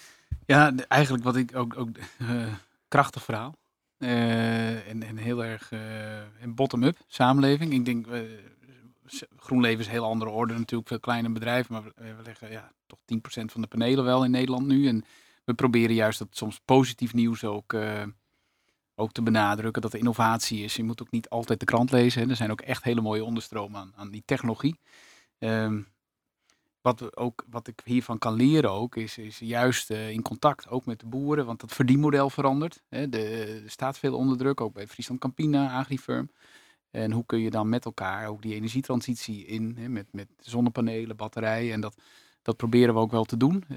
Ja, 0.45 0.75
eigenlijk 0.87 1.23
wat 1.23 1.35
ik 1.35 1.55
ook, 1.55 1.77
ook 1.77 1.89
eh, 2.17 2.53
krachtig 2.87 3.23
verhaal. 3.23 3.55
Eh, 3.97 4.89
en, 4.89 5.17
heel 5.17 5.43
erg 5.43 5.71
eh, 5.71 6.41
een 6.41 6.55
bottom-up 6.55 6.97
samenleving. 7.07 7.73
Ik 7.73 7.85
denk, 7.85 8.07
eh, 8.07 8.21
GroenLeven 9.37 9.79
is 9.79 9.85
een 9.85 9.91
heel 9.91 10.05
andere 10.05 10.31
orde 10.31 10.57
natuurlijk, 10.57 10.87
veel 10.87 10.99
kleine 10.99 11.29
bedrijven. 11.29 11.73
Maar 11.73 11.83
we, 11.95 12.23
leggen 12.23 12.51
ja, 12.51 12.71
toch 12.87 12.99
10% 13.05 13.51
van 13.51 13.61
de 13.61 13.67
panelen 13.67 14.03
wel 14.03 14.23
in 14.23 14.31
Nederland 14.31 14.67
nu. 14.67 14.87
En 14.87 15.05
we 15.43 15.53
proberen 15.53 15.95
juist 15.95 16.19
dat 16.19 16.27
soms 16.31 16.59
positief 16.65 17.13
nieuws 17.13 17.43
ook, 17.43 17.75
ook 18.95 19.11
te 19.11 19.21
benadrukken. 19.21 19.81
Dat 19.81 19.93
er 19.93 19.99
innovatie 19.99 20.63
is. 20.63 20.75
Je 20.75 20.83
moet 20.83 21.01
ook 21.01 21.11
niet 21.11 21.29
altijd 21.29 21.59
de 21.59 21.65
krant 21.65 21.91
lezen. 21.91 22.29
Er 22.29 22.35
zijn 22.35 22.51
ook 22.51 22.61
echt 22.61 22.83
hele 22.83 23.01
mooie 23.01 23.23
onderstromen 23.23 23.79
aan, 23.79 23.93
aan 23.95 24.11
die 24.11 24.23
technologie. 24.25 24.79
Ehm, 25.39 25.81
wat, 26.87 27.17
ook, 27.17 27.45
wat 27.49 27.67
ik 27.67 27.81
hiervan 27.83 28.17
kan 28.17 28.33
leren 28.33 28.71
ook, 28.71 28.95
is, 28.95 29.17
is 29.17 29.39
juist 29.39 29.89
eh, 29.89 30.09
in 30.09 30.21
contact 30.21 30.69
ook 30.69 30.85
met 30.85 30.99
de 30.99 31.05
boeren, 31.05 31.45
want 31.45 31.59
dat 31.59 31.73
verdienmodel 31.73 32.29
verandert. 32.29 32.83
Hè. 32.89 33.09
De, 33.09 33.61
er 33.63 33.69
staat 33.69 33.97
veel 33.97 34.15
onder 34.15 34.37
druk, 34.37 34.61
ook 34.61 34.73
bij 34.73 34.87
Friesland 34.87 35.19
Campina, 35.19 35.71
Agrifirm. 35.71 36.29
En 36.91 37.11
hoe 37.11 37.25
kun 37.25 37.39
je 37.39 37.49
dan 37.49 37.69
met 37.69 37.85
elkaar 37.85 38.27
ook 38.27 38.41
die 38.41 38.53
energietransitie 38.53 39.45
in, 39.45 39.75
hè, 39.77 39.89
met, 39.89 40.05
met 40.11 40.27
zonnepanelen, 40.39 41.15
batterijen. 41.15 41.73
En 41.73 41.81
dat, 41.81 41.95
dat 42.41 42.57
proberen 42.57 42.93
we 42.93 42.99
ook 42.99 43.11
wel 43.11 43.25
te 43.25 43.37
doen. 43.37 43.63
Eh, 43.69 43.75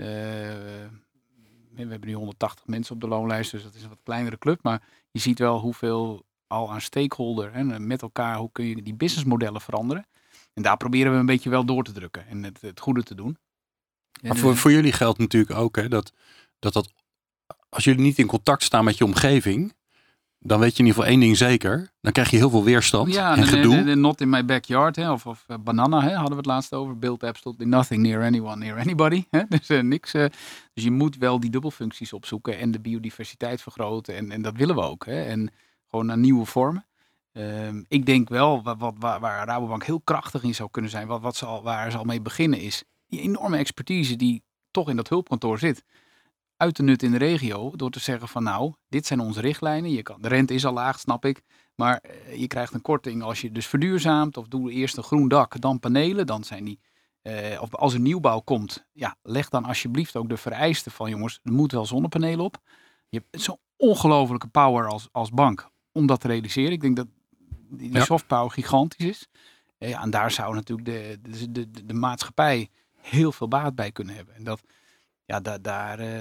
we 1.70 1.86
hebben 1.86 2.08
nu 2.08 2.14
180 2.14 2.66
mensen 2.66 2.94
op 2.94 3.00
de 3.00 3.08
loonlijst, 3.08 3.50
dus 3.50 3.62
dat 3.62 3.74
is 3.74 3.82
een 3.82 3.88
wat 3.88 4.02
kleinere 4.02 4.38
club. 4.38 4.62
Maar 4.62 4.82
je 5.10 5.20
ziet 5.20 5.38
wel 5.38 5.58
hoeveel 5.58 6.24
al 6.46 6.72
aan 6.72 6.80
stakeholder, 6.80 7.54
hè, 7.54 7.78
met 7.78 8.02
elkaar, 8.02 8.36
hoe 8.36 8.52
kun 8.52 8.64
je 8.64 8.82
die 8.82 8.94
businessmodellen 8.94 9.60
veranderen. 9.60 10.06
En 10.54 10.62
daar 10.62 10.76
proberen 10.76 11.12
we 11.12 11.18
een 11.18 11.26
beetje 11.26 11.50
wel 11.50 11.64
door 11.64 11.84
te 11.84 11.92
drukken 11.92 12.26
en 12.28 12.42
het, 12.44 12.60
het 12.60 12.80
goede 12.80 13.02
te 13.02 13.14
doen. 13.14 13.38
Maar 14.22 14.36
voor, 14.36 14.50
eh, 14.52 14.56
voor 14.56 14.72
jullie 14.72 14.92
geldt 14.92 15.18
natuurlijk 15.18 15.54
ook 15.58 15.76
hè, 15.76 15.88
dat, 15.88 16.12
dat 16.58 16.72
dat 16.72 16.92
als 17.68 17.84
jullie 17.84 18.00
niet 18.02 18.18
in 18.18 18.26
contact 18.26 18.62
staan 18.62 18.84
met 18.84 18.98
je 18.98 19.04
omgeving, 19.04 19.74
dan 20.38 20.60
weet 20.60 20.72
je 20.76 20.78
in 20.78 20.86
ieder 20.86 20.94
geval 21.02 21.16
één 21.16 21.20
ding 21.26 21.36
zeker. 21.36 21.90
Dan 22.00 22.12
krijg 22.12 22.30
je 22.30 22.36
heel 22.36 22.50
veel 22.50 22.64
weerstand 22.64 23.12
ja, 23.12 23.34
en 23.36 23.40
de- 23.40 23.46
gedoe. 23.46 23.76
de- 23.76 23.84
de 23.84 23.94
not 23.94 24.20
in 24.20 24.28
my 24.28 24.44
backyard, 24.44 24.96
hè, 24.96 25.12
of, 25.12 25.26
of 25.26 25.44
eh, 25.46 25.56
banana, 25.60 26.00
hè, 26.02 26.10
hadden 26.12 26.30
we 26.30 26.36
het 26.36 26.46
laatst 26.46 26.72
over. 26.74 26.98
Build 26.98 27.22
absolutely 27.22 27.66
nothing 27.66 28.02
near 28.02 28.24
anyone, 28.24 28.56
near 28.56 28.78
anybody. 28.78 29.24
Hè, 29.30 29.42
dus 29.48 29.68
eh, 29.68 29.80
niks. 29.82 30.12
dus 30.12 30.30
je 30.72 30.90
moet 30.90 31.16
wel 31.16 31.40
die 31.40 31.50
dubbelfuncties 31.50 32.12
opzoeken 32.12 32.58
en 32.58 32.70
de 32.70 32.80
biodiversiteit 32.80 33.62
vergroten. 33.62 34.16
En, 34.16 34.30
en 34.30 34.42
dat 34.42 34.56
willen 34.56 34.74
we 34.74 34.82
ook. 34.82 35.06
Hè, 35.06 35.22
en 35.22 35.50
gewoon 35.88 36.06
naar 36.06 36.18
nieuwe 36.18 36.44
vormen. 36.44 36.84
Ehm, 37.32 37.82
ik 37.88 38.06
denk 38.06 38.28
wel, 38.28 38.62
wat, 38.62 38.94
waar, 38.98 39.46
Rabobank 39.46 39.84
heel 39.84 40.00
krachtig 40.00 40.42
in 40.42 40.54
zou 40.54 40.70
kunnen 40.70 40.90
zijn, 40.90 41.06
wat, 41.06 41.20
wat 41.20 41.36
ze 41.36 41.46
al, 41.46 41.62
waar 41.62 41.90
ze 41.90 41.98
al 41.98 42.04
mee 42.04 42.20
beginnen, 42.20 42.60
is 42.60 42.84
die 43.06 43.20
enorme 43.20 43.56
expertise 43.56 44.16
die 44.16 44.42
toch 44.70 44.88
in 44.88 44.96
dat 44.96 45.08
hulpkantoor 45.08 45.58
zit. 45.58 45.84
Uit 46.56 46.74
te 46.74 46.82
nutten 46.82 47.06
in 47.06 47.18
de 47.18 47.24
regio, 47.24 47.76
door 47.76 47.90
te 47.90 48.00
zeggen 48.00 48.28
van 48.28 48.42
nou, 48.42 48.72
dit 48.88 49.06
zijn 49.06 49.20
onze 49.20 49.40
richtlijnen. 49.40 49.90
Je 49.90 50.02
kan, 50.02 50.22
de 50.22 50.28
rente 50.28 50.54
is 50.54 50.66
al 50.66 50.72
laag, 50.72 50.98
snap 50.98 51.24
ik. 51.24 51.42
Maar 51.74 51.96
eh, 51.96 52.40
je 52.40 52.46
krijgt 52.46 52.74
een 52.74 52.82
korting 52.82 53.22
als 53.22 53.40
je 53.40 53.52
dus 53.52 53.66
verduurzaamt 53.66 54.36
of 54.36 54.48
doe 54.48 54.70
eerst 54.72 54.96
een 54.96 55.02
groen 55.02 55.28
dak, 55.28 55.60
dan 55.60 55.78
panelen. 55.78 56.26
Dan 56.26 56.44
zijn 56.44 56.64
die, 56.64 56.80
eh, 57.22 57.62
of 57.62 57.74
als 57.74 57.94
er 57.94 58.00
nieuwbouw 58.00 58.40
komt, 58.40 58.86
ja, 58.92 59.16
leg 59.22 59.48
dan 59.48 59.64
alsjeblieft 59.64 60.16
ook 60.16 60.28
de 60.28 60.36
vereisten 60.36 60.92
van 60.92 61.10
jongens, 61.10 61.40
er 61.42 61.52
moet 61.52 61.72
wel 61.72 61.86
zonnepanelen 61.86 62.44
op. 62.44 62.58
Je 63.08 63.22
hebt 63.22 63.42
zo'n 63.42 63.58
ongelofelijke 63.76 64.48
power 64.48 64.86
als, 64.86 65.08
als 65.12 65.30
bank 65.30 65.70
om 65.92 66.06
dat 66.06 66.20
te 66.20 66.28
realiseren. 66.28 66.72
Ik 66.72 66.80
denk 66.80 66.96
dat 66.96 67.06
die, 67.70 67.88
die 67.88 67.98
Ja. 67.98 68.04
soft 68.04 68.26
power 68.26 68.50
gigantisch 68.50 69.06
is. 69.06 69.28
Eh, 69.78 69.88
ja, 69.88 70.02
en 70.02 70.10
daar 70.10 70.30
zou 70.30 70.54
natuurlijk 70.54 70.88
de, 70.88 71.18
de, 71.30 71.50
de, 71.70 71.84
de, 71.84 71.94
maatschappij 71.94 72.68
heel 73.00 73.32
veel 73.32 73.48
baat 73.48 73.74
bij 73.74 73.92
kunnen 73.92 74.14
hebben. 74.14 74.34
En 74.34 74.44
dat, 74.44 74.60
ja, 75.24 75.40
da, 75.40 75.58
daar, 75.58 75.98
eh, 75.98 76.20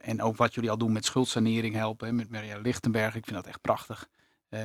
en 0.00 0.22
ook 0.22 0.36
wat 0.36 0.54
jullie 0.54 0.70
al 0.70 0.78
doen 0.78 0.92
met 0.92 1.04
schuldsanering 1.04 1.74
helpen, 1.74 2.06
hè, 2.06 2.12
met 2.12 2.30
Maria 2.30 2.58
Lichtenberg, 2.58 3.14
ik 3.14 3.24
vind 3.24 3.36
dat 3.36 3.46
echt 3.46 3.60
prachtig. 3.60 4.08
Eh, 4.48 4.60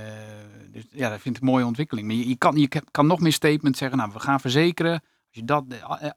dus 0.71 0.83
ja, 0.91 1.09
dat 1.09 1.19
vind 1.21 1.35
ik 1.35 1.41
een 1.41 1.47
mooie 1.47 1.65
ontwikkeling. 1.65 2.07
Maar 2.07 2.15
je, 2.15 2.27
je, 2.27 2.35
kan, 2.37 2.55
je 2.55 2.69
kan 2.91 3.07
nog 3.07 3.19
meer 3.19 3.33
statements 3.33 3.79
zeggen, 3.79 3.97
nou, 3.97 4.11
we 4.13 4.19
gaan 4.19 4.39
verzekeren. 4.39 4.91
Als 4.93 5.01
je 5.41 5.45
dat 5.45 5.63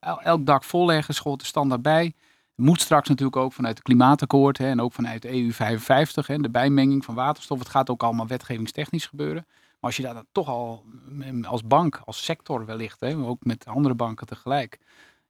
el- 0.01 0.20
elk 0.20 0.46
dak 0.46 0.64
volleggen, 0.64 1.14
schoot 1.14 1.40
de 1.40 1.46
standaard 1.46 1.83
bij. 1.83 2.14
Moet 2.55 2.81
straks 2.81 3.09
natuurlijk 3.09 3.37
ook 3.37 3.53
vanuit 3.53 3.75
het 3.77 3.85
klimaatakkoord 3.85 4.59
hè, 4.59 4.68
en 4.68 4.81
ook 4.81 4.92
vanuit 4.92 5.22
de 5.22 5.33
EU 5.33 5.53
55, 5.53 6.27
hè, 6.27 6.37
de 6.38 6.51
bijmenging 6.51 7.05
van 7.05 7.14
waterstof. 7.14 7.59
Het 7.59 7.68
gaat 7.68 7.90
ook 7.90 8.03
allemaal 8.03 8.27
wetgevingstechnisch 8.27 9.07
gebeuren. 9.07 9.46
Maar 9.87 9.94
als 9.94 10.05
je 10.05 10.12
daar 10.12 10.22
dan 10.22 10.33
toch 10.33 10.49
al 10.49 10.85
mm, 11.09 11.44
als 11.44 11.66
bank, 11.66 12.01
als 12.05 12.25
sector 12.25 12.66
wellicht, 12.66 13.01
hè, 13.01 13.16
maar 13.16 13.29
ook 13.29 13.44
met 13.44 13.66
andere 13.66 13.94
banken 13.94 14.27
tegelijk, 14.27 14.79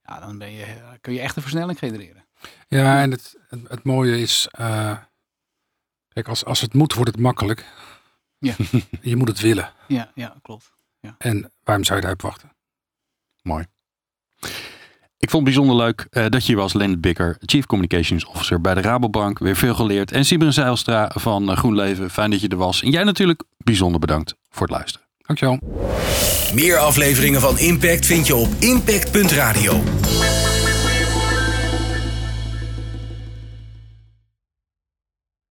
ja, 0.03 0.21
dan 0.21 0.39
ben 0.39 0.51
je, 0.51 0.97
kun 1.01 1.13
je 1.13 1.21
echt 1.21 1.37
een 1.37 1.43
versnelling 1.43 1.79
genereren. 1.79 2.27
Ja, 2.69 3.03
en 3.03 3.11
het, 3.11 3.39
het, 3.49 3.69
het 3.69 3.85
mooie 3.85 4.19
is, 4.21 4.49
eh, 4.51 4.99
kijk, 6.09 6.29
als, 6.29 6.45
als 6.45 6.61
het 6.61 6.75
moet, 6.75 6.95
wordt 6.95 7.11
het 7.11 7.21
makkelijk. 7.21 7.67
Ja. 8.39 8.55
je 9.11 9.17
moet 9.17 9.29
het 9.29 9.41
willen. 9.41 9.73
Ja, 9.89 10.13
ja 10.15 10.37
klopt. 10.43 10.75
En 11.19 11.53
waarom 11.63 11.85
zou 11.85 11.97
je 11.97 12.05
daarop 12.05 12.23
wachten? 12.23 12.57
Mooi. 13.43 13.65
Ik 15.19 15.31
vond 15.31 15.47
het 15.47 15.55
bijzonder 15.55 15.85
leuk 15.85 16.07
eh, 16.11 16.25
dat 16.29 16.47
je 16.47 16.53
hier 16.53 16.63
was, 16.63 16.73
Lennart 16.73 17.01
Bikker, 17.01 17.37
Chief 17.41 17.67
Communications 17.67 18.27
Officer 18.27 18.61
bij 18.61 18.75
de 18.75 18.81
Rabobank. 18.81 19.39
Weer 19.39 19.57
veel 19.57 19.75
geleerd. 19.75 20.13
En 20.13 20.25
Sibren 20.25 20.53
Zeilstra 20.53 21.11
van 21.15 21.51
eh, 21.51 21.57
GroenLeven, 21.57 22.11
fijn 22.11 22.31
dat 22.31 22.41
je 22.41 22.49
er 22.49 22.57
was. 22.57 22.83
En 22.83 22.91
jij 22.91 23.05
natuurlijk 23.05 23.43
bijzonder 23.59 24.01
bedankt 24.01 24.35
voor 24.51 24.67
het 24.67 24.77
luisteren. 24.77 25.07
Dankjewel. 25.27 25.59
Meer 26.55 26.79
afleveringen 26.79 27.41
van 27.41 27.59
Impact 27.59 28.07
vind 28.07 28.27
je 28.27 28.35
op 28.35 28.49
impact.radio. 28.59 29.83